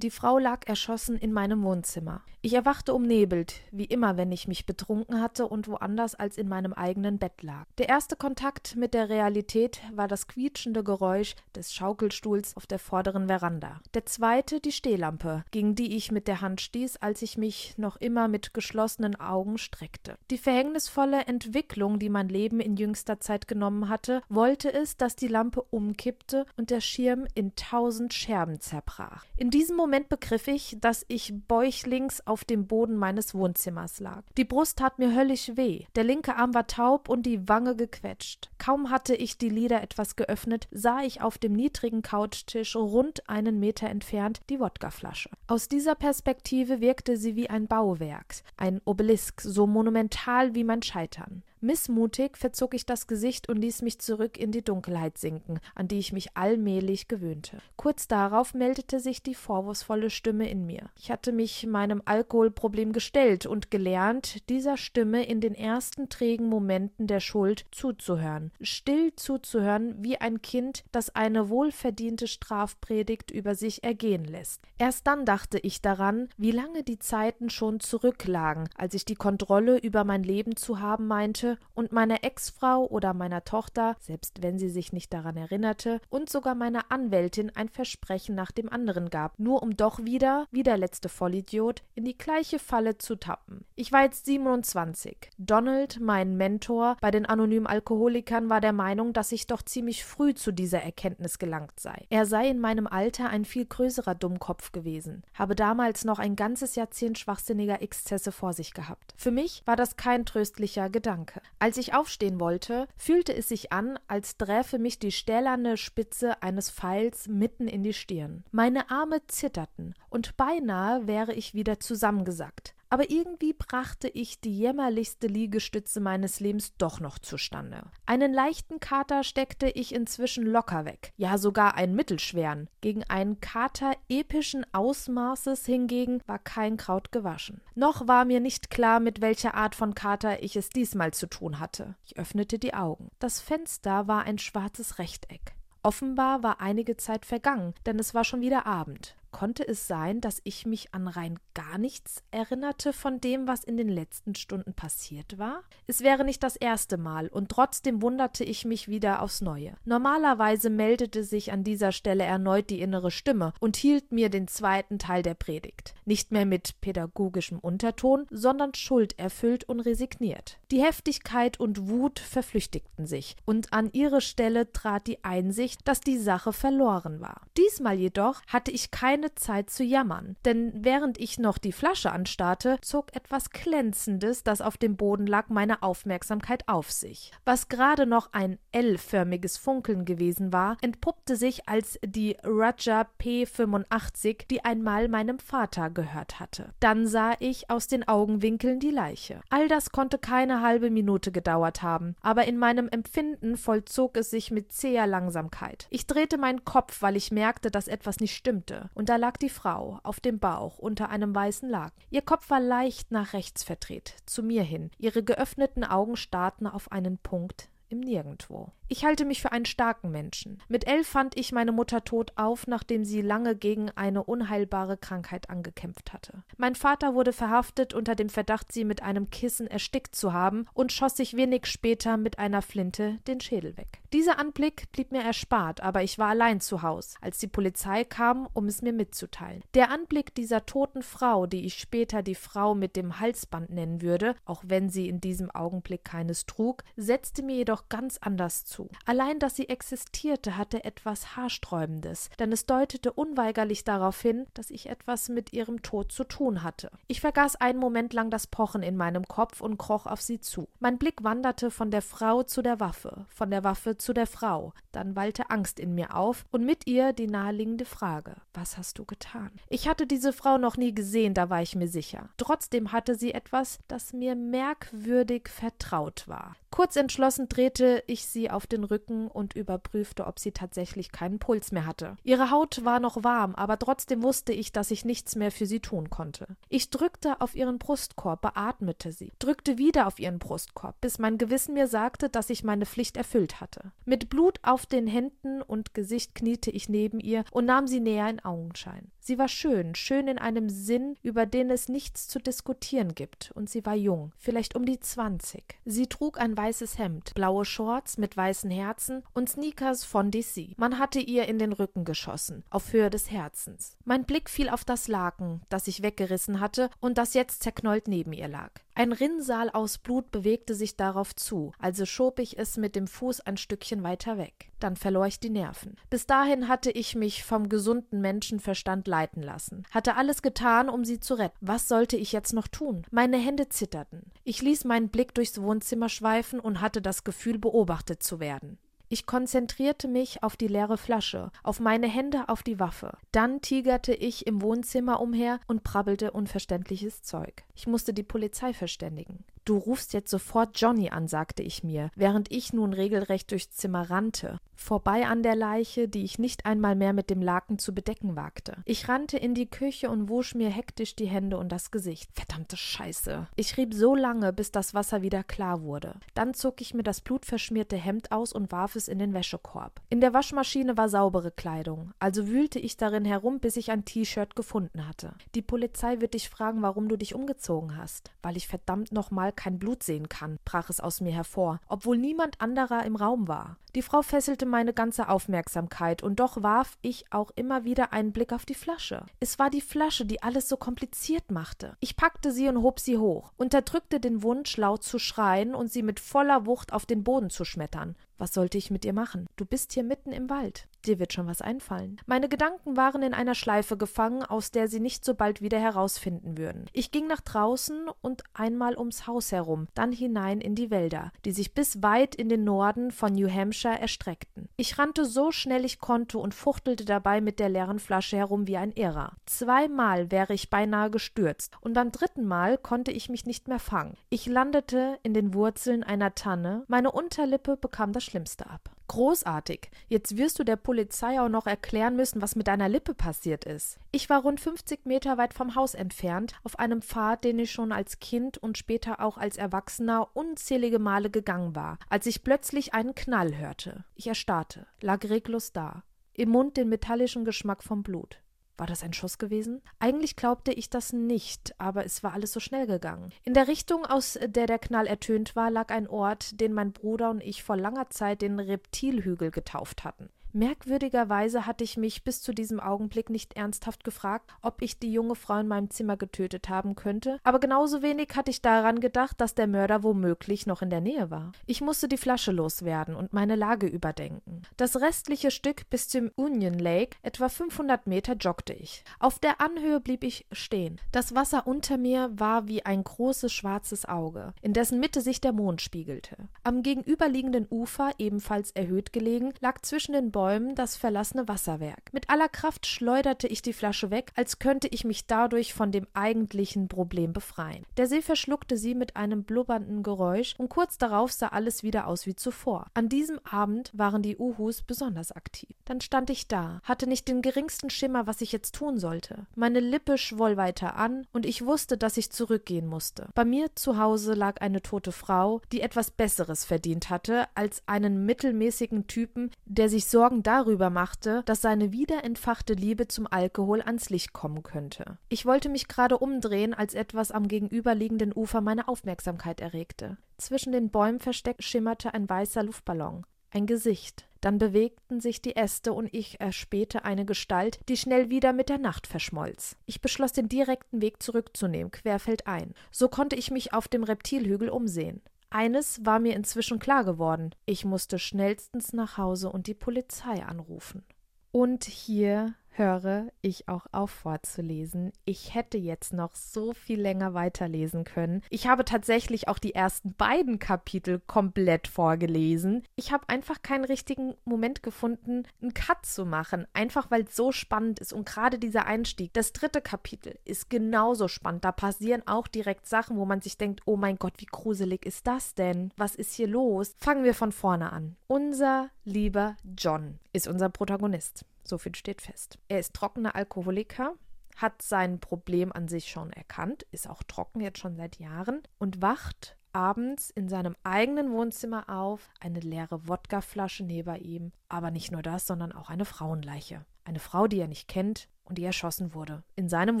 Die 0.00 0.10
Frau 0.10 0.38
lag 0.38 0.60
erschossen 0.68 1.18
in 1.18 1.32
meinem 1.32 1.64
Wohnzimmer. 1.64 2.22
Ich 2.40 2.54
erwachte 2.54 2.94
umnebelt, 2.94 3.56
wie 3.72 3.86
immer, 3.86 4.16
wenn 4.16 4.30
ich 4.30 4.46
mich 4.46 4.64
betrunken 4.64 5.20
hatte 5.20 5.48
und 5.48 5.66
woanders 5.66 6.14
als 6.14 6.38
in 6.38 6.48
meinem 6.48 6.72
eigenen 6.72 7.18
Bett 7.18 7.42
lag. 7.42 7.66
Der 7.78 7.88
erste 7.88 8.14
Kontakt 8.14 8.76
mit 8.76 8.94
der 8.94 9.08
Realität 9.08 9.80
war 9.92 10.06
das 10.06 10.28
quietschende 10.28 10.84
Geräusch 10.84 11.34
des 11.56 11.74
Schaukelstuhls 11.74 12.56
auf 12.56 12.68
der 12.68 12.78
vorderen 12.78 13.26
Veranda. 13.26 13.80
Der 13.92 14.06
zweite 14.06 14.60
die 14.60 14.70
Stehlampe, 14.70 15.44
gegen 15.50 15.74
die 15.74 15.96
ich 15.96 16.12
mit 16.12 16.28
der 16.28 16.42
Hand 16.42 16.60
stieß, 16.60 16.98
als 16.98 17.22
ich 17.22 17.36
mich 17.36 17.76
noch 17.76 17.96
immer 17.96 18.28
mit 18.28 18.54
geschlossenen 18.54 19.18
Augen 19.18 19.58
streckte. 19.58 20.16
Die 20.30 20.38
verhängnisvolle 20.38 21.22
Entwicklung, 21.22 21.98
die 21.98 22.08
mein 22.08 22.28
Leben 22.28 22.60
in 22.60 22.76
jüngster 22.76 23.18
Zeit 23.18 23.48
genommen 23.48 23.88
hatte, 23.88 24.22
wollte 24.28 24.72
es, 24.72 24.96
dass 24.96 25.16
die 25.16 25.26
Lampe 25.26 25.62
umkippte 25.70 26.46
und 26.56 26.70
der 26.70 26.80
Schirm 26.80 27.26
in 27.34 27.56
tausend 27.56 28.14
Scherben 28.14 28.60
zerbrach. 28.60 29.24
In 29.36 29.50
diesem 29.50 29.74
Moment 29.88 30.10
begriff 30.10 30.48
ich, 30.48 30.76
dass 30.82 31.06
ich 31.08 31.32
bäuchlings 31.48 32.20
auf 32.26 32.44
dem 32.44 32.66
Boden 32.66 32.98
meines 32.98 33.34
Wohnzimmers 33.34 34.00
lag. 34.00 34.22
Die 34.36 34.44
Brust 34.44 34.80
tat 34.80 34.98
mir 34.98 35.14
höllisch 35.14 35.52
weh, 35.54 35.86
der 35.96 36.04
linke 36.04 36.36
Arm 36.36 36.52
war 36.52 36.66
taub 36.66 37.08
und 37.08 37.24
die 37.24 37.48
Wange 37.48 37.74
gequetscht. 37.74 38.50
Kaum 38.58 38.90
hatte 38.90 39.14
ich 39.14 39.38
die 39.38 39.48
Lider 39.48 39.82
etwas 39.82 40.14
geöffnet, 40.14 40.68
sah 40.70 41.00
ich 41.00 41.22
auf 41.22 41.38
dem 41.38 41.54
niedrigen 41.54 42.02
Couchtisch 42.02 42.76
rund 42.76 43.30
einen 43.30 43.60
Meter 43.60 43.88
entfernt 43.88 44.40
die 44.50 44.60
Wodkaflasche. 44.60 45.30
Aus 45.46 45.68
dieser 45.68 45.94
Perspektive 45.94 46.82
wirkte 46.82 47.16
sie 47.16 47.34
wie 47.34 47.48
ein 47.48 47.66
Bauwerk, 47.66 48.34
ein 48.58 48.82
Obelisk, 48.84 49.40
so 49.40 49.66
monumental 49.66 50.54
wie 50.54 50.64
mein 50.64 50.82
Scheitern. 50.82 51.42
Missmutig 51.60 52.36
verzog 52.36 52.74
ich 52.74 52.86
das 52.86 53.06
Gesicht 53.06 53.48
und 53.48 53.56
ließ 53.56 53.82
mich 53.82 53.98
zurück 53.98 54.38
in 54.38 54.52
die 54.52 54.62
Dunkelheit 54.62 55.18
sinken, 55.18 55.60
an 55.74 55.88
die 55.88 55.98
ich 55.98 56.12
mich 56.12 56.36
allmählich 56.36 57.08
gewöhnte. 57.08 57.58
Kurz 57.76 58.06
darauf 58.08 58.54
meldete 58.54 59.00
sich 59.00 59.22
die 59.22 59.34
vorwurfsvolle 59.34 60.10
Stimme 60.10 60.48
in 60.48 60.66
mir. 60.66 60.90
Ich 60.96 61.10
hatte 61.10 61.32
mich 61.32 61.66
meinem 61.66 62.02
Alkoholproblem 62.04 62.92
gestellt 62.92 63.46
und 63.46 63.70
gelernt, 63.70 64.48
dieser 64.48 64.76
Stimme 64.76 65.24
in 65.24 65.40
den 65.40 65.54
ersten 65.54 66.08
trägen 66.08 66.48
Momenten 66.48 67.06
der 67.06 67.20
Schuld 67.20 67.66
zuzuhören, 67.72 68.52
still 68.60 69.14
zuzuhören, 69.16 69.96
wie 69.98 70.18
ein 70.18 70.42
Kind, 70.42 70.84
das 70.92 71.14
eine 71.14 71.48
wohlverdiente 71.48 72.28
Strafpredigt 72.28 73.30
über 73.30 73.54
sich 73.54 73.84
ergehen 73.84 74.24
lässt. 74.24 74.62
Erst 74.78 75.06
dann 75.06 75.24
dachte 75.24 75.58
ich 75.58 75.82
daran, 75.82 76.28
wie 76.36 76.52
lange 76.52 76.82
die 76.82 76.98
Zeiten 76.98 77.50
schon 77.50 77.80
zurücklagen, 77.80 78.68
als 78.76 78.94
ich 78.94 79.04
die 79.04 79.14
Kontrolle 79.14 79.78
über 79.78 80.04
mein 80.04 80.22
Leben 80.22 80.56
zu 80.56 80.80
haben 80.80 81.06
meinte, 81.06 81.47
wollte 81.48 81.58
und 81.74 81.92
meiner 81.92 82.24
Ex-Frau 82.24 82.86
oder 82.86 83.14
meiner 83.14 83.44
Tochter, 83.44 83.96
selbst 84.00 84.42
wenn 84.42 84.58
sie 84.58 84.68
sich 84.68 84.92
nicht 84.92 85.12
daran 85.12 85.36
erinnerte, 85.36 86.00
und 86.08 86.28
sogar 86.28 86.54
meiner 86.54 86.90
Anwältin 86.90 87.52
ein 87.54 87.68
Versprechen 87.68 88.34
nach 88.34 88.50
dem 88.50 88.68
anderen 88.68 89.10
gab, 89.10 89.38
nur 89.38 89.62
um 89.62 89.76
doch 89.76 90.04
wieder, 90.04 90.46
wie 90.50 90.64
der 90.64 90.76
letzte 90.76 91.08
Vollidiot, 91.08 91.82
in 91.94 92.04
die 92.04 92.18
gleiche 92.18 92.58
Falle 92.58 92.98
zu 92.98 93.16
tappen. 93.16 93.64
Ich 93.76 93.92
war 93.92 94.02
jetzt 94.02 94.24
27. 94.24 95.30
Donald, 95.38 96.00
mein 96.00 96.36
Mentor 96.36 96.96
bei 97.00 97.12
den 97.12 97.26
anonymen 97.26 97.66
Alkoholikern, 97.66 98.48
war 98.48 98.60
der 98.60 98.72
Meinung, 98.72 99.12
dass 99.12 99.30
ich 99.30 99.46
doch 99.46 99.62
ziemlich 99.62 100.04
früh 100.04 100.34
zu 100.34 100.52
dieser 100.52 100.82
Erkenntnis 100.82 101.38
gelangt 101.38 101.78
sei. 101.78 102.06
Er 102.10 102.26
sei 102.26 102.48
in 102.48 102.58
meinem 102.58 102.88
Alter 102.88 103.28
ein 103.28 103.44
viel 103.44 103.66
größerer 103.66 104.16
Dummkopf 104.16 104.72
gewesen, 104.72 105.22
habe 105.34 105.54
damals 105.54 106.04
noch 106.04 106.18
ein 106.18 106.34
ganzes 106.34 106.74
Jahrzehnt 106.74 107.18
schwachsinniger 107.18 107.82
Exzesse 107.82 108.32
vor 108.32 108.52
sich 108.52 108.72
gehabt. 108.74 109.14
Für 109.16 109.30
mich 109.30 109.62
war 109.64 109.76
das 109.76 109.96
kein 109.96 110.26
tröstlicher 110.26 110.90
Gedanke. 110.90 111.37
Als 111.58 111.76
ich 111.76 111.94
aufstehen 111.94 112.40
wollte, 112.40 112.86
fühlte 112.96 113.34
es 113.34 113.48
sich 113.48 113.72
an, 113.72 113.98
als 114.08 114.36
träfe 114.36 114.78
mich 114.78 114.98
die 114.98 115.12
stählerne 115.12 115.76
Spitze 115.76 116.42
eines 116.42 116.70
Pfeils 116.70 117.28
mitten 117.28 117.68
in 117.68 117.82
die 117.82 117.92
Stirn. 117.92 118.44
Meine 118.50 118.90
Arme 118.90 119.26
zitterten, 119.26 119.94
und 120.10 120.36
beinahe 120.36 121.06
wäre 121.06 121.34
ich 121.34 121.54
wieder 121.54 121.80
zusammengesackt 121.80 122.74
aber 122.90 123.10
irgendwie 123.10 123.52
brachte 123.52 124.08
ich 124.08 124.40
die 124.40 124.56
jämmerlichste 124.56 125.26
Liegestütze 125.26 126.00
meines 126.00 126.40
Lebens 126.40 126.76
doch 126.76 127.00
noch 127.00 127.18
zustande. 127.18 127.82
Einen 128.06 128.32
leichten 128.32 128.80
Kater 128.80 129.24
steckte 129.24 129.68
ich 129.68 129.94
inzwischen 129.94 130.46
locker 130.46 130.84
weg, 130.84 131.12
ja 131.16 131.38
sogar 131.38 131.74
einen 131.74 131.94
mittelschweren. 131.94 132.68
Gegen 132.80 133.04
einen 133.04 133.40
Kater 133.40 133.92
epischen 134.08 134.66
Ausmaßes 134.72 135.66
hingegen 135.66 136.22
war 136.26 136.38
kein 136.38 136.76
Kraut 136.76 137.12
gewaschen. 137.12 137.60
Noch 137.74 138.08
war 138.08 138.24
mir 138.24 138.40
nicht 138.40 138.70
klar, 138.70 139.00
mit 139.00 139.20
welcher 139.20 139.54
Art 139.54 139.74
von 139.74 139.94
Kater 139.94 140.42
ich 140.42 140.56
es 140.56 140.70
diesmal 140.70 141.12
zu 141.12 141.26
tun 141.26 141.60
hatte. 141.60 141.96
Ich 142.04 142.18
öffnete 142.18 142.58
die 142.58 142.74
Augen. 142.74 143.10
Das 143.18 143.40
Fenster 143.40 144.08
war 144.08 144.24
ein 144.24 144.38
schwarzes 144.38 144.98
Rechteck. 144.98 145.52
Offenbar 145.82 146.42
war 146.42 146.60
einige 146.60 146.96
Zeit 146.96 147.24
vergangen, 147.24 147.74
denn 147.86 147.98
es 147.98 148.12
war 148.14 148.24
schon 148.24 148.40
wieder 148.40 148.66
Abend. 148.66 149.16
Konnte 149.30 149.66
es 149.66 149.86
sein, 149.86 150.20
dass 150.20 150.40
ich 150.44 150.64
mich 150.64 150.94
an 150.94 151.06
rein 151.06 151.38
gar 151.54 151.76
nichts 151.76 152.22
erinnerte 152.30 152.92
von 152.92 153.20
dem, 153.20 153.46
was 153.46 153.62
in 153.62 153.76
den 153.76 153.88
letzten 153.88 154.34
Stunden 154.34 154.72
passiert 154.72 155.38
war? 155.38 155.62
Es 155.86 156.02
wäre 156.02 156.24
nicht 156.24 156.42
das 156.42 156.56
erste 156.56 156.96
Mal, 156.96 157.28
und 157.28 157.50
trotzdem 157.50 158.00
wunderte 158.00 158.44
ich 158.44 158.64
mich 158.64 158.88
wieder 158.88 159.22
aufs 159.22 159.40
Neue. 159.40 159.76
Normalerweise 159.84 160.70
meldete 160.70 161.24
sich 161.24 161.52
an 161.52 161.64
dieser 161.64 161.92
Stelle 161.92 162.24
erneut 162.24 162.70
die 162.70 162.80
innere 162.80 163.10
Stimme 163.10 163.52
und 163.60 163.76
hielt 163.76 164.12
mir 164.12 164.30
den 164.30 164.48
zweiten 164.48 164.98
Teil 164.98 165.22
der 165.22 165.34
Predigt. 165.34 165.94
Nicht 166.04 166.32
mehr 166.32 166.46
mit 166.46 166.80
pädagogischem 166.80 167.58
Unterton, 167.58 168.26
sondern 168.30 168.74
schulderfüllt 168.74 169.64
und 169.64 169.80
resigniert. 169.80 170.58
Die 170.70 170.82
Heftigkeit 170.82 171.60
und 171.60 171.88
Wut 171.88 172.18
verflüchtigten 172.18 173.06
sich, 173.06 173.36
und 173.44 173.72
an 173.72 173.90
ihre 173.92 174.20
Stelle 174.20 174.72
trat 174.72 175.06
die 175.06 175.22
Einsicht, 175.24 175.86
dass 175.86 176.00
die 176.00 176.18
Sache 176.18 176.52
verloren 176.52 177.20
war. 177.20 177.42
Diesmal 177.56 177.98
jedoch 177.98 178.40
hatte 178.46 178.70
ich 178.70 178.90
keine 178.90 179.17
keine 179.18 179.34
Zeit 179.34 179.68
zu 179.68 179.82
jammern, 179.82 180.36
denn 180.44 180.72
während 180.72 181.18
ich 181.18 181.40
noch 181.40 181.58
die 181.58 181.72
Flasche 181.72 182.12
anstarrte, 182.12 182.78
zog 182.82 183.16
etwas 183.16 183.50
Glänzendes, 183.50 184.44
das 184.44 184.60
auf 184.60 184.76
dem 184.76 184.96
Boden 184.96 185.26
lag, 185.26 185.48
meine 185.48 185.82
Aufmerksamkeit 185.82 186.62
auf 186.68 186.92
sich. 186.92 187.32
Was 187.44 187.68
gerade 187.68 188.06
noch 188.06 188.32
ein 188.32 188.60
L-förmiges 188.70 189.56
Funkeln 189.56 190.04
gewesen 190.04 190.52
war, 190.52 190.76
entpuppte 190.82 191.34
sich 191.34 191.68
als 191.68 191.98
die 192.04 192.36
Raja 192.44 193.08
P85, 193.20 194.46
die 194.46 194.64
einmal 194.64 195.08
meinem 195.08 195.40
Vater 195.40 195.90
gehört 195.90 196.38
hatte. 196.38 196.72
Dann 196.78 197.08
sah 197.08 197.32
ich 197.40 197.70
aus 197.70 197.88
den 197.88 198.06
Augenwinkeln 198.06 198.78
die 198.78 198.92
Leiche. 198.92 199.40
All 199.50 199.66
das 199.66 199.90
konnte 199.90 200.18
keine 200.18 200.62
halbe 200.62 200.90
Minute 200.90 201.32
gedauert 201.32 201.82
haben, 201.82 202.14
aber 202.20 202.44
in 202.44 202.56
meinem 202.56 202.88
Empfinden 202.88 203.56
vollzog 203.56 204.16
es 204.16 204.30
sich 204.30 204.52
mit 204.52 204.70
zäher 204.70 205.08
Langsamkeit. 205.08 205.88
Ich 205.90 206.06
drehte 206.06 206.38
meinen 206.38 206.64
Kopf, 206.64 207.02
weil 207.02 207.16
ich 207.16 207.32
merkte, 207.32 207.72
dass 207.72 207.88
etwas 207.88 208.20
nicht 208.20 208.36
stimmte, 208.36 208.90
und 208.94 209.07
da 209.08 209.16
lag 209.16 209.36
die 209.38 209.48
Frau 209.48 210.00
auf 210.02 210.20
dem 210.20 210.38
Bauch 210.38 210.78
unter 210.78 211.08
einem 211.08 211.34
weißen 211.34 211.68
Laken. 211.68 211.98
Ihr 212.10 212.22
Kopf 212.22 212.50
war 212.50 212.60
leicht 212.60 213.10
nach 213.10 213.32
rechts 213.32 213.64
verdreht, 213.64 214.14
zu 214.26 214.42
mir 214.42 214.62
hin. 214.62 214.90
Ihre 214.98 215.22
geöffneten 215.22 215.84
Augen 215.84 216.16
starrten 216.16 216.66
auf 216.66 216.92
einen 216.92 217.16
Punkt 217.18 217.70
im 217.90 218.00
Nirgendwo. 218.00 218.72
Ich 218.90 219.04
halte 219.04 219.26
mich 219.26 219.42
für 219.42 219.52
einen 219.52 219.66
starken 219.66 220.10
Menschen. 220.10 220.62
Mit 220.68 220.86
elf 220.86 221.06
fand 221.06 221.36
ich 221.36 221.52
meine 221.52 221.72
Mutter 221.72 222.04
tot 222.04 222.32
auf, 222.36 222.66
nachdem 222.66 223.04
sie 223.04 223.20
lange 223.20 223.54
gegen 223.54 223.90
eine 223.90 224.22
unheilbare 224.22 224.96
Krankheit 224.96 225.50
angekämpft 225.50 226.14
hatte. 226.14 226.42
Mein 226.56 226.74
Vater 226.74 227.14
wurde 227.14 227.34
verhaftet 227.34 227.92
unter 227.92 228.14
dem 228.14 228.30
Verdacht, 228.30 228.72
sie 228.72 228.84
mit 228.84 229.02
einem 229.02 229.28
Kissen 229.28 229.66
erstickt 229.66 230.14
zu 230.14 230.32
haben 230.32 230.66
und 230.72 230.92
schoss 230.92 231.18
sich 231.18 231.36
wenig 231.36 231.66
später 231.66 232.16
mit 232.16 232.38
einer 232.38 232.62
Flinte 232.62 233.18
den 233.26 233.40
Schädel 233.40 233.76
weg. 233.76 234.00
Dieser 234.14 234.38
Anblick 234.38 234.90
blieb 234.90 235.12
mir 235.12 235.22
erspart, 235.22 235.82
aber 235.82 236.02
ich 236.02 236.18
war 236.18 236.28
allein 236.28 236.62
zu 236.62 236.80
Haus, 236.80 237.16
als 237.20 237.38
die 237.38 237.46
Polizei 237.46 238.04
kam, 238.04 238.48
um 238.54 238.66
es 238.66 238.80
mir 238.80 238.94
mitzuteilen. 238.94 239.62
Der 239.74 239.90
Anblick 239.90 240.34
dieser 240.34 240.64
toten 240.64 241.02
Frau, 241.02 241.46
die 241.46 241.66
ich 241.66 241.74
später 241.74 242.22
die 242.22 242.34
Frau 242.34 242.74
mit 242.74 242.96
dem 242.96 243.20
Halsband 243.20 243.68
nennen 243.68 244.00
würde, 244.00 244.34
auch 244.46 244.62
wenn 244.66 244.88
sie 244.88 245.10
in 245.10 245.20
diesem 245.20 245.50
Augenblick 245.50 246.04
keines 246.04 246.46
trug, 246.46 246.84
setzte 246.96 247.42
mir 247.42 247.56
jedoch 247.56 247.77
ganz 247.88 248.18
anders 248.20 248.64
zu. 248.64 248.88
Allein, 249.04 249.38
dass 249.38 249.56
sie 249.56 249.68
existierte, 249.68 250.56
hatte 250.56 250.84
etwas 250.84 251.36
Haarsträubendes, 251.36 252.30
denn 252.38 252.52
es 252.52 252.66
deutete 252.66 253.12
unweigerlich 253.12 253.84
darauf 253.84 254.20
hin, 254.20 254.46
dass 254.54 254.70
ich 254.70 254.88
etwas 254.88 255.28
mit 255.28 255.52
ihrem 255.52 255.82
Tod 255.82 256.12
zu 256.12 256.24
tun 256.24 256.62
hatte. 256.62 256.90
Ich 257.06 257.20
vergaß 257.20 257.56
einen 257.56 257.78
Moment 257.78 258.12
lang 258.12 258.30
das 258.30 258.46
Pochen 258.46 258.82
in 258.82 258.96
meinem 258.96 259.26
Kopf 259.26 259.60
und 259.60 259.78
kroch 259.78 260.06
auf 260.06 260.20
sie 260.20 260.40
zu. 260.40 260.68
Mein 260.78 260.98
Blick 260.98 261.22
wanderte 261.22 261.70
von 261.70 261.90
der 261.90 262.02
Frau 262.02 262.42
zu 262.42 262.62
der 262.62 262.80
Waffe, 262.80 263.26
von 263.28 263.50
der 263.50 263.64
Waffe 263.64 263.98
zu 263.98 264.12
der 264.12 264.26
Frau. 264.26 264.72
Dann 264.92 265.16
wallte 265.16 265.50
Angst 265.50 265.78
in 265.78 265.94
mir 265.94 266.16
auf 266.16 266.44
und 266.50 266.64
mit 266.64 266.86
ihr 266.86 267.12
die 267.12 267.26
naheliegende 267.26 267.84
Frage: 267.84 268.36
Was 268.54 268.76
hast 268.76 268.98
du 268.98 269.04
getan? 269.04 269.50
Ich 269.68 269.88
hatte 269.88 270.06
diese 270.06 270.32
Frau 270.32 270.58
noch 270.58 270.76
nie 270.76 270.94
gesehen, 270.94 271.34
da 271.34 271.50
war 271.50 271.62
ich 271.62 271.76
mir 271.76 271.88
sicher. 271.88 272.30
Trotzdem 272.36 272.92
hatte 272.92 273.14
sie 273.14 273.32
etwas, 273.32 273.78
das 273.88 274.12
mir 274.12 274.34
merkwürdig 274.34 275.48
vertraut 275.48 276.26
war. 276.26 276.56
Kurz 276.70 276.96
entschlossen 276.96 277.48
drehte 277.48 278.02
ich 278.06 278.26
sie 278.26 278.50
auf 278.50 278.66
den 278.66 278.84
Rücken 278.84 279.28
und 279.28 279.54
überprüfte, 279.54 280.26
ob 280.26 280.38
sie 280.38 280.52
tatsächlich 280.52 281.12
keinen 281.12 281.38
Puls 281.38 281.72
mehr 281.72 281.86
hatte. 281.86 282.16
Ihre 282.24 282.50
Haut 282.50 282.84
war 282.84 283.00
noch 283.00 283.24
warm, 283.24 283.54
aber 283.54 283.78
trotzdem 283.78 284.22
wusste 284.22 284.52
ich, 284.52 284.72
dass 284.72 284.90
ich 284.90 285.04
nichts 285.04 285.34
mehr 285.36 285.50
für 285.50 285.66
sie 285.66 285.80
tun 285.80 286.10
konnte. 286.10 286.46
Ich 286.68 286.90
drückte 286.90 287.40
auf 287.40 287.54
ihren 287.54 287.78
Brustkorb, 287.78 288.42
beatmete 288.42 289.12
sie, 289.12 289.32
drückte 289.38 289.78
wieder 289.78 290.06
auf 290.06 290.18
ihren 290.18 290.38
Brustkorb, 290.38 291.00
bis 291.00 291.18
mein 291.18 291.38
Gewissen 291.38 291.74
mir 291.74 291.86
sagte, 291.86 292.28
dass 292.28 292.50
ich 292.50 292.64
meine 292.64 292.86
Pflicht 292.86 293.16
erfüllt 293.16 293.60
hatte. 293.60 293.92
Mit 294.04 294.28
Blut 294.28 294.58
auf 294.62 294.86
den 294.86 295.06
Händen 295.06 295.62
und 295.62 295.94
Gesicht 295.94 296.34
kniete 296.34 296.70
ich 296.70 296.88
neben 296.88 297.20
ihr 297.20 297.44
und 297.50 297.64
nahm 297.64 297.86
sie 297.86 298.00
näher 298.00 298.28
in 298.28 298.44
Augenschein. 298.44 299.10
Sie 299.28 299.38
war 299.38 299.48
schön, 299.48 299.94
schön 299.94 300.26
in 300.26 300.38
einem 300.38 300.70
Sinn, 300.70 301.18
über 301.22 301.44
den 301.44 301.68
es 301.68 301.90
nichts 301.90 302.28
zu 302.28 302.38
diskutieren 302.38 303.14
gibt, 303.14 303.50
und 303.54 303.68
sie 303.68 303.84
war 303.84 303.94
jung, 303.94 304.32
vielleicht 304.38 304.74
um 304.74 304.86
die 304.86 305.00
zwanzig. 305.00 305.78
Sie 305.84 306.06
trug 306.06 306.40
ein 306.40 306.56
weißes 306.56 306.96
Hemd, 306.96 307.34
blaue 307.34 307.66
Shorts 307.66 308.16
mit 308.16 308.38
weißen 308.38 308.70
Herzen 308.70 309.22
und 309.34 309.50
Sneakers 309.50 310.06
von 310.06 310.30
DC. 310.30 310.78
Man 310.78 310.98
hatte 310.98 311.20
ihr 311.20 311.46
in 311.46 311.58
den 311.58 311.74
Rücken 311.74 312.06
geschossen, 312.06 312.64
auf 312.70 312.94
Höhe 312.94 313.10
des 313.10 313.30
Herzens. 313.30 313.98
Mein 314.06 314.24
Blick 314.24 314.48
fiel 314.48 314.70
auf 314.70 314.86
das 314.86 315.08
Laken, 315.08 315.60
das 315.68 315.88
ich 315.88 316.02
weggerissen 316.02 316.60
hatte 316.60 316.88
und 316.98 317.18
das 317.18 317.34
jetzt 317.34 317.62
zerknollt 317.62 318.08
neben 318.08 318.32
ihr 318.32 318.48
lag. 318.48 318.70
Ein 318.98 319.12
Rinnsal 319.12 319.70
aus 319.70 319.98
Blut 319.98 320.32
bewegte 320.32 320.74
sich 320.74 320.96
darauf 320.96 321.36
zu, 321.36 321.70
also 321.78 322.04
schob 322.04 322.40
ich 322.40 322.58
es 322.58 322.76
mit 322.76 322.96
dem 322.96 323.06
Fuß 323.06 323.42
ein 323.42 323.56
Stückchen 323.56 324.02
weiter 324.02 324.38
weg. 324.38 324.72
Dann 324.80 324.96
verlor 324.96 325.26
ich 325.26 325.38
die 325.38 325.50
Nerven. 325.50 325.94
Bis 326.10 326.26
dahin 326.26 326.66
hatte 326.66 326.90
ich 326.90 327.14
mich 327.14 327.44
vom 327.44 327.68
gesunden 327.68 328.20
Menschenverstand 328.20 329.06
leiten 329.18 329.42
lassen, 329.42 329.82
hatte 329.90 330.14
alles 330.14 330.42
getan, 330.42 330.88
um 330.88 331.04
sie 331.04 331.18
zu 331.18 331.34
retten. 331.34 331.56
Was 331.60 331.88
sollte 331.88 332.16
ich 332.16 332.30
jetzt 332.32 332.52
noch 332.52 332.68
tun? 332.68 333.02
Meine 333.10 333.36
Hände 333.36 333.68
zitterten. 333.68 334.30
Ich 334.44 334.62
ließ 334.62 334.84
meinen 334.84 335.08
Blick 335.08 335.34
durchs 335.34 335.60
Wohnzimmer 335.60 336.08
schweifen 336.08 336.60
und 336.60 336.80
hatte 336.80 337.02
das 337.02 337.24
Gefühl, 337.24 337.58
beobachtet 337.58 338.22
zu 338.22 338.38
werden. 338.38 338.78
Ich 339.10 339.24
konzentrierte 339.24 340.06
mich 340.06 340.42
auf 340.42 340.56
die 340.56 340.68
leere 340.68 340.98
Flasche, 340.98 341.50
auf 341.62 341.80
meine 341.80 342.06
Hände, 342.06 342.48
auf 342.48 342.62
die 342.62 342.78
Waffe. 342.78 343.16
Dann 343.32 343.62
tigerte 343.62 344.12
ich 344.12 344.46
im 344.46 344.60
Wohnzimmer 344.60 345.20
umher 345.20 345.60
und 345.66 345.82
prabbelte 345.82 346.30
unverständliches 346.30 347.22
Zeug. 347.22 347.64
Ich 347.74 347.86
musste 347.86 348.12
die 348.12 348.22
Polizei 348.22 348.74
verständigen. 348.74 349.44
Du 349.64 349.78
rufst 349.78 350.12
jetzt 350.12 350.30
sofort 350.30 350.78
Johnny 350.78 351.08
an, 351.10 351.26
sagte 351.26 351.62
ich 351.62 351.82
mir, 351.82 352.10
während 352.16 352.52
ich 352.52 352.72
nun 352.74 352.92
regelrecht 352.92 353.50
durchs 353.50 353.70
Zimmer 353.70 354.10
rannte, 354.10 354.60
vorbei 354.80 355.26
an 355.26 355.42
der 355.42 355.56
Leiche, 355.56 356.08
die 356.08 356.24
ich 356.24 356.38
nicht 356.38 356.64
einmal 356.64 356.94
mehr 356.94 357.12
mit 357.12 357.30
dem 357.30 357.42
Laken 357.42 357.78
zu 357.78 357.94
bedecken 357.94 358.36
wagte. 358.36 358.76
Ich 358.84 359.08
rannte 359.08 359.36
in 359.36 359.54
die 359.54 359.68
Küche 359.68 360.08
und 360.08 360.28
wusch 360.28 360.54
mir 360.54 360.70
hektisch 360.70 361.16
die 361.16 361.26
Hände 361.26 361.58
und 361.58 361.70
das 361.70 361.90
Gesicht. 361.90 362.30
Verdammte 362.34 362.76
Scheiße. 362.76 363.48
Ich 363.56 363.76
rieb 363.76 363.92
so 363.92 364.14
lange, 364.14 364.52
bis 364.52 364.70
das 364.70 364.94
Wasser 364.94 365.22
wieder 365.22 365.42
klar 365.42 365.82
wurde. 365.82 366.14
Dann 366.34 366.54
zog 366.54 366.80
ich 366.80 366.94
mir 366.94 367.02
das 367.02 367.20
blutverschmierte 367.20 367.96
Hemd 367.96 368.32
aus 368.32 368.52
und 368.52 368.72
warf 368.72 368.96
es 368.96 369.08
in 369.08 369.18
den 369.18 369.34
Wäschekorb. 369.34 370.00
In 370.08 370.20
der 370.20 370.32
Waschmaschine 370.32 370.96
war 370.96 371.08
saubere 371.08 371.50
Kleidung, 371.50 372.12
also 372.18 372.48
wühlte 372.48 372.78
ich 372.78 372.96
darin 372.96 373.24
herum, 373.24 373.58
bis 373.60 373.76
ich 373.76 373.90
ein 373.90 374.04
T-Shirt 374.04 374.54
gefunden 374.56 375.06
hatte. 375.08 375.34
Die 375.54 375.62
Polizei 375.62 376.20
wird 376.20 376.34
dich 376.34 376.48
fragen, 376.48 376.82
warum 376.82 377.08
du 377.08 377.16
dich 377.16 377.34
umgezogen 377.34 377.96
hast, 377.96 378.30
weil 378.42 378.56
ich 378.56 378.68
verdammt 378.68 379.12
nochmal 379.12 379.52
kein 379.52 379.78
Blut 379.78 380.02
sehen 380.02 380.28
kann, 380.28 380.58
brach 380.64 380.88
es 380.88 381.00
aus 381.00 381.20
mir 381.20 381.32
hervor, 381.32 381.80
obwohl 381.88 382.16
niemand 382.16 382.60
anderer 382.60 383.04
im 383.04 383.16
Raum 383.16 383.48
war. 383.48 383.76
Die 383.94 384.02
Frau 384.02 384.22
fesselte 384.22 384.66
meine 384.68 384.92
ganze 384.92 385.28
Aufmerksamkeit, 385.28 386.22
und 386.22 386.40
doch 386.40 386.62
warf 386.62 386.98
ich 387.02 387.24
auch 387.32 387.50
immer 387.56 387.84
wieder 387.84 388.12
einen 388.12 388.32
Blick 388.32 388.52
auf 388.52 388.64
die 388.64 388.74
Flasche. 388.74 389.26
Es 389.40 389.58
war 389.58 389.70
die 389.70 389.80
Flasche, 389.80 390.24
die 390.24 390.42
alles 390.42 390.68
so 390.68 390.76
kompliziert 390.76 391.50
machte. 391.50 391.96
Ich 392.00 392.16
packte 392.16 392.52
sie 392.52 392.68
und 392.68 392.82
hob 392.82 393.00
sie 393.00 393.18
hoch, 393.18 393.52
unterdrückte 393.56 394.20
den 394.20 394.42
Wunsch, 394.42 394.76
laut 394.76 395.02
zu 395.02 395.18
schreien 395.18 395.74
und 395.74 395.92
sie 395.92 396.02
mit 396.02 396.20
voller 396.20 396.66
Wucht 396.66 396.92
auf 396.92 397.06
den 397.06 397.24
Boden 397.24 397.50
zu 397.50 397.64
schmettern. 397.64 398.16
Was 398.38 398.54
sollte 398.54 398.78
ich 398.78 398.92
mit 398.92 399.04
ihr 399.04 399.12
machen? 399.12 399.46
Du 399.56 399.64
bist 399.64 399.92
hier 399.92 400.04
mitten 400.04 400.30
im 400.30 400.48
Wald. 400.48 400.86
Dir 401.06 401.18
wird 401.18 401.32
schon 401.32 401.48
was 401.48 401.60
einfallen. 401.60 402.20
Meine 402.26 402.48
Gedanken 402.48 402.96
waren 402.96 403.22
in 403.22 403.34
einer 403.34 403.54
Schleife 403.54 403.96
gefangen, 403.96 404.44
aus 404.44 404.70
der 404.70 404.88
sie 404.88 405.00
nicht 405.00 405.24
so 405.24 405.34
bald 405.34 405.60
wieder 405.60 405.78
herausfinden 405.78 406.56
würden. 406.56 406.86
Ich 406.92 407.10
ging 407.10 407.26
nach 407.26 407.40
draußen 407.40 408.08
und 408.20 408.44
einmal 408.54 408.96
ums 408.96 409.26
Haus 409.26 409.50
herum, 409.50 409.88
dann 409.94 410.12
hinein 410.12 410.60
in 410.60 410.74
die 410.74 410.90
Wälder, 410.90 411.32
die 411.44 411.52
sich 411.52 411.74
bis 411.74 412.02
weit 412.02 412.34
in 412.34 412.48
den 412.48 412.62
Norden 412.62 413.10
von 413.10 413.32
New 413.32 413.50
Hampshire 413.50 413.98
erstreckten. 413.98 414.68
Ich 414.76 414.98
rannte 414.98 415.24
so 415.24 415.50
schnell 415.50 415.84
ich 415.84 415.98
konnte 415.98 416.38
und 416.38 416.54
fuchtelte 416.54 417.04
dabei 417.04 417.40
mit 417.40 417.58
der 417.58 417.68
leeren 417.68 417.98
Flasche 417.98 418.36
herum 418.36 418.66
wie 418.68 418.76
ein 418.76 418.92
Irrer. 418.92 419.32
Zweimal 419.46 420.30
wäre 420.30 420.54
ich 420.54 420.70
beinahe 420.70 421.10
gestürzt, 421.10 421.76
und 421.80 421.94
beim 421.94 422.12
dritten 422.12 422.44
Mal 422.44 422.78
konnte 422.78 423.10
ich 423.10 423.28
mich 423.28 423.46
nicht 423.46 423.66
mehr 423.66 423.80
fangen. 423.80 424.16
Ich 424.30 424.46
landete 424.46 425.18
in 425.22 425.34
den 425.34 425.54
Wurzeln 425.54 426.02
einer 426.02 426.34
Tanne, 426.34 426.84
meine 426.88 427.10
Unterlippe 427.12 427.76
bekam 427.76 428.12
das 428.12 428.27
Schlimmste 428.28 428.68
ab. 428.68 428.90
Großartig. 429.08 429.90
Jetzt 430.08 430.36
wirst 430.36 430.58
du 430.58 430.64
der 430.64 430.76
Polizei 430.76 431.40
auch 431.40 431.48
noch 431.48 431.66
erklären 431.66 432.14
müssen, 432.14 432.42
was 432.42 432.56
mit 432.56 432.68
deiner 432.68 432.88
Lippe 432.88 433.14
passiert 433.14 433.64
ist. 433.64 433.98
Ich 434.12 434.28
war 434.28 434.42
rund 434.42 434.60
50 434.60 435.06
Meter 435.06 435.38
weit 435.38 435.54
vom 435.54 435.74
Haus 435.74 435.94
entfernt, 435.94 436.52
auf 436.62 436.78
einem 436.78 437.00
Pfad, 437.00 437.44
den 437.44 437.58
ich 437.58 437.72
schon 437.72 437.90
als 437.90 438.20
Kind 438.20 438.58
und 438.58 438.76
später 438.76 439.20
auch 439.20 439.38
als 439.38 439.56
Erwachsener 439.56 440.28
unzählige 440.34 440.98
Male 440.98 441.30
gegangen 441.30 441.74
war, 441.74 441.98
als 442.10 442.26
ich 442.26 442.44
plötzlich 442.44 442.92
einen 442.92 443.14
Knall 443.14 443.56
hörte. 443.56 444.04
Ich 444.14 444.26
erstarrte, 444.26 444.86
lag 445.00 445.24
reglos 445.24 445.72
da, 445.72 446.02
im 446.34 446.50
Mund 446.50 446.76
den 446.76 446.90
metallischen 446.90 447.46
Geschmack 447.46 447.82
vom 447.82 448.02
Blut. 448.02 448.40
War 448.78 448.86
das 448.86 449.02
ein 449.02 449.12
Schuss 449.12 449.38
gewesen? 449.38 449.82
Eigentlich 449.98 450.36
glaubte 450.36 450.72
ich 450.72 450.88
das 450.88 451.12
nicht, 451.12 451.74
aber 451.78 452.04
es 452.04 452.22
war 452.22 452.32
alles 452.32 452.52
so 452.52 452.60
schnell 452.60 452.86
gegangen. 452.86 453.32
In 453.42 453.52
der 453.52 453.66
Richtung, 453.66 454.06
aus 454.06 454.38
der 454.40 454.66
der 454.66 454.78
Knall 454.78 455.08
ertönt 455.08 455.56
war, 455.56 455.68
lag 455.68 455.90
ein 455.90 456.08
Ort, 456.08 456.60
den 456.60 456.72
mein 456.72 456.92
Bruder 456.92 457.30
und 457.30 457.42
ich 457.42 457.64
vor 457.64 457.76
langer 457.76 458.08
Zeit 458.10 458.40
den 458.40 458.60
Reptilhügel 458.60 459.50
getauft 459.50 460.04
hatten. 460.04 460.30
Merkwürdigerweise 460.58 461.66
hatte 461.66 461.84
ich 461.84 461.96
mich 461.96 462.24
bis 462.24 462.42
zu 462.42 462.52
diesem 462.52 462.80
Augenblick 462.80 463.30
nicht 463.30 463.56
ernsthaft 463.56 464.02
gefragt, 464.02 464.50
ob 464.60 464.82
ich 464.82 464.98
die 464.98 465.12
junge 465.12 465.36
Frau 465.36 465.60
in 465.60 465.68
meinem 465.68 465.88
Zimmer 465.88 466.16
getötet 466.16 466.68
haben 466.68 466.96
könnte, 466.96 467.38
aber 467.44 467.60
genauso 467.60 468.02
wenig 468.02 468.30
hatte 468.34 468.50
ich 468.50 468.60
daran 468.60 468.98
gedacht, 468.98 469.40
dass 469.40 469.54
der 469.54 469.68
Mörder 469.68 470.02
womöglich 470.02 470.66
noch 470.66 470.82
in 470.82 470.90
der 470.90 471.00
Nähe 471.00 471.30
war. 471.30 471.52
Ich 471.66 471.80
musste 471.80 472.08
die 472.08 472.16
Flasche 472.16 472.50
loswerden 472.50 473.14
und 473.14 473.32
meine 473.32 473.54
Lage 473.54 473.86
überdenken. 473.86 474.62
Das 474.76 475.00
restliche 475.00 475.52
Stück 475.52 475.88
bis 475.90 476.08
zum 476.08 476.32
Union 476.34 476.76
Lake, 476.76 477.16
etwa 477.22 477.48
500 477.48 478.08
Meter, 478.08 478.34
joggte 478.34 478.72
ich. 478.72 479.04
Auf 479.20 479.38
der 479.38 479.60
Anhöhe 479.60 480.00
blieb 480.00 480.24
ich 480.24 480.44
stehen. 480.50 481.00
Das 481.12 481.36
Wasser 481.36 481.68
unter 481.68 481.98
mir 481.98 482.32
war 482.32 482.66
wie 482.66 482.84
ein 482.84 483.04
großes 483.04 483.52
schwarzes 483.52 484.06
Auge, 484.06 484.54
in 484.60 484.72
dessen 484.72 484.98
Mitte 484.98 485.20
sich 485.20 485.40
der 485.40 485.52
Mond 485.52 485.82
spiegelte. 485.82 486.48
Am 486.64 486.82
gegenüberliegenden 486.82 487.68
Ufer, 487.70 488.10
ebenfalls 488.18 488.72
erhöht 488.72 489.12
gelegen, 489.12 489.54
lag 489.60 489.82
zwischen 489.82 490.14
den 490.14 490.32
Bäumen 490.32 490.47
Bäumen 490.48 490.74
das 490.74 490.96
verlassene 490.96 491.46
Wasserwerk. 491.46 492.10
Mit 492.12 492.30
aller 492.30 492.48
Kraft 492.48 492.86
schleuderte 492.86 493.46
ich 493.46 493.60
die 493.60 493.74
Flasche 493.74 494.10
weg, 494.10 494.32
als 494.34 494.58
könnte 494.58 494.88
ich 494.88 495.04
mich 495.04 495.26
dadurch 495.26 495.74
von 495.74 495.92
dem 495.92 496.06
eigentlichen 496.14 496.88
Problem 496.88 497.34
befreien. 497.34 497.84
Der 497.98 498.06
See 498.06 498.22
verschluckte 498.22 498.78
sie 498.78 498.94
mit 498.94 499.14
einem 499.14 499.44
blubbernden 499.44 500.02
Geräusch 500.02 500.54
und 500.56 500.70
kurz 500.70 500.96
darauf 500.96 501.32
sah 501.32 501.48
alles 501.48 501.82
wieder 501.82 502.06
aus 502.06 502.24
wie 502.24 502.34
zuvor. 502.34 502.86
An 502.94 503.10
diesem 503.10 503.38
Abend 503.44 503.90
waren 503.92 504.22
die 504.22 504.38
Uhus 504.38 504.80
besonders 504.80 505.32
aktiv. 505.32 505.68
Dann 505.84 506.00
stand 506.00 506.30
ich 506.30 506.48
da, 506.48 506.80
hatte 506.82 507.06
nicht 507.06 507.28
den 507.28 507.42
geringsten 507.42 507.90
Schimmer, 507.90 508.26
was 508.26 508.40
ich 508.40 508.50
jetzt 508.50 508.74
tun 508.74 508.96
sollte. 508.98 509.46
Meine 509.54 509.80
Lippe 509.80 510.16
schwoll 510.16 510.56
weiter 510.56 510.96
an 510.96 511.26
und 511.34 511.44
ich 511.44 511.66
wusste, 511.66 511.98
dass 511.98 512.16
ich 512.16 512.30
zurückgehen 512.30 512.86
musste. 512.86 513.28
Bei 513.34 513.44
mir 513.44 513.68
zu 513.74 513.98
Hause 513.98 514.32
lag 514.32 514.62
eine 514.62 514.80
tote 514.80 515.12
Frau, 515.12 515.60
die 515.72 515.82
etwas 515.82 516.10
Besseres 516.10 516.64
verdient 516.64 517.10
hatte 517.10 517.48
als 517.54 517.82
einen 517.84 518.24
mittelmäßigen 518.24 519.08
Typen, 519.08 519.50
der 519.66 519.90
sich 519.90 520.06
Sorgen 520.06 520.27
darüber 520.36 520.90
machte, 520.90 521.42
dass 521.46 521.60
seine 521.60 521.92
wiederentfachte 521.92 522.74
Liebe 522.74 523.08
zum 523.08 523.26
Alkohol 523.26 523.82
ans 523.82 524.10
Licht 524.10 524.32
kommen 524.32 524.62
könnte. 524.62 525.18
Ich 525.28 525.46
wollte 525.46 525.68
mich 525.68 525.88
gerade 525.88 526.18
umdrehen, 526.18 526.74
als 526.74 526.94
etwas 526.94 527.30
am 527.30 527.48
gegenüberliegenden 527.48 528.32
Ufer 528.34 528.60
meine 528.60 528.88
Aufmerksamkeit 528.88 529.60
erregte. 529.60 530.18
Zwischen 530.36 530.72
den 530.72 530.90
Bäumen 530.90 531.20
versteckt 531.20 531.64
schimmerte 531.64 532.14
ein 532.14 532.28
weißer 532.28 532.62
Luftballon. 532.62 533.24
Ein 533.50 533.66
Gesicht. 533.66 534.28
Dann 534.40 534.58
bewegten 534.58 535.20
sich 535.20 535.42
die 535.42 535.56
Äste 535.56 535.92
und 535.92 536.12
ich 536.12 536.40
erspähte 536.40 537.04
eine 537.04 537.24
Gestalt, 537.24 537.80
die 537.88 537.96
schnell 537.96 538.30
wieder 538.30 538.52
mit 538.52 538.68
der 538.68 538.78
Nacht 538.78 539.06
verschmolz. 539.06 539.76
Ich 539.86 540.00
beschloss, 540.00 540.32
den 540.32 540.48
direkten 540.48 541.02
Weg 541.02 541.22
zurückzunehmen, 541.22 541.90
querfeldein. 541.90 542.74
So 542.92 543.08
konnte 543.08 543.34
ich 543.34 543.50
mich 543.50 543.72
auf 543.72 543.88
dem 543.88 544.04
Reptilhügel 544.04 544.68
umsehen. 544.68 545.22
Eines 545.50 546.04
war 546.04 546.18
mir 546.18 546.36
inzwischen 546.36 546.78
klar 546.78 547.04
geworden. 547.04 547.54
Ich 547.64 547.84
musste 547.84 548.18
schnellstens 548.18 548.92
nach 548.92 549.16
Hause 549.16 549.50
und 549.50 549.66
die 549.66 549.74
Polizei 549.74 550.44
anrufen. 550.44 551.04
Und 551.50 551.84
hier 551.84 552.54
höre 552.78 553.28
ich 553.42 553.68
auch 553.68 553.86
auf 553.92 554.10
vorzulesen. 554.10 555.12
Ich 555.24 555.54
hätte 555.54 555.76
jetzt 555.76 556.12
noch 556.12 556.34
so 556.34 556.72
viel 556.72 557.00
länger 557.00 557.34
weiterlesen 557.34 558.04
können. 558.04 558.42
Ich 558.48 558.66
habe 558.66 558.84
tatsächlich 558.84 559.48
auch 559.48 559.58
die 559.58 559.74
ersten 559.74 560.14
beiden 560.14 560.58
Kapitel 560.58 561.20
komplett 561.26 561.88
vorgelesen. 561.88 562.84
Ich 562.96 563.12
habe 563.12 563.28
einfach 563.28 563.62
keinen 563.62 563.84
richtigen 563.84 564.34
Moment 564.44 564.82
gefunden, 564.82 565.42
einen 565.60 565.74
Cut 565.74 566.06
zu 566.06 566.24
machen, 566.24 566.66
einfach 566.72 567.10
weil 567.10 567.24
es 567.24 567.36
so 567.36 567.52
spannend 567.52 567.98
ist 567.98 568.12
und 568.12 568.26
gerade 568.26 568.58
dieser 568.58 568.86
Einstieg. 568.86 569.32
Das 569.34 569.52
dritte 569.52 569.80
Kapitel 569.80 570.38
ist 570.44 570.70
genauso 570.70 571.28
spannend. 571.28 571.64
Da 571.64 571.72
passieren 571.72 572.22
auch 572.26 572.46
direkt 572.46 572.86
Sachen, 572.86 573.16
wo 573.16 573.24
man 573.24 573.40
sich 573.40 573.58
denkt, 573.58 573.80
oh 573.84 573.96
mein 573.96 574.18
Gott, 574.18 574.34
wie 574.38 574.46
gruselig 574.46 575.04
ist 575.04 575.26
das 575.26 575.54
denn? 575.54 575.92
Was 575.96 576.14
ist 576.14 576.34
hier 576.34 576.48
los? 576.48 576.94
Fangen 576.98 577.24
wir 577.24 577.34
von 577.34 577.52
vorne 577.52 577.92
an. 577.92 578.16
Unser 578.28 578.90
lieber 579.04 579.56
John 579.76 580.20
ist 580.32 580.46
unser 580.46 580.68
Protagonist. 580.68 581.44
So 581.68 581.76
viel 581.76 581.94
steht 581.94 582.22
fest. 582.22 582.58
Er 582.68 582.78
ist 582.78 582.94
trockener 582.94 583.34
Alkoholiker, 583.34 584.14
hat 584.56 584.80
sein 584.80 585.20
Problem 585.20 585.70
an 585.70 585.86
sich 585.86 586.08
schon 586.08 586.32
erkannt, 586.32 586.86
ist 586.92 587.08
auch 587.08 587.22
trocken 587.22 587.60
jetzt 587.60 587.78
schon 587.78 587.94
seit 587.94 588.18
Jahren 588.18 588.62
und 588.78 589.02
wacht 589.02 589.57
abends 589.72 590.30
in 590.30 590.48
seinem 590.48 590.74
eigenen 590.82 591.32
Wohnzimmer 591.32 591.88
auf, 591.88 592.30
eine 592.40 592.60
leere 592.60 593.08
Wodkaflasche 593.08 593.84
neben 593.84 594.16
ihm, 594.16 594.52
aber 594.68 594.90
nicht 594.90 595.12
nur 595.12 595.22
das, 595.22 595.46
sondern 595.46 595.72
auch 595.72 595.90
eine 595.90 596.04
Frauenleiche. 596.04 596.84
Eine 597.04 597.20
Frau, 597.20 597.46
die 597.46 597.60
er 597.60 597.68
nicht 597.68 597.88
kennt, 597.88 598.28
und 598.48 598.58
die 598.58 598.64
erschossen 598.64 599.14
wurde 599.14 599.42
in 599.56 599.68
seinem 599.68 600.00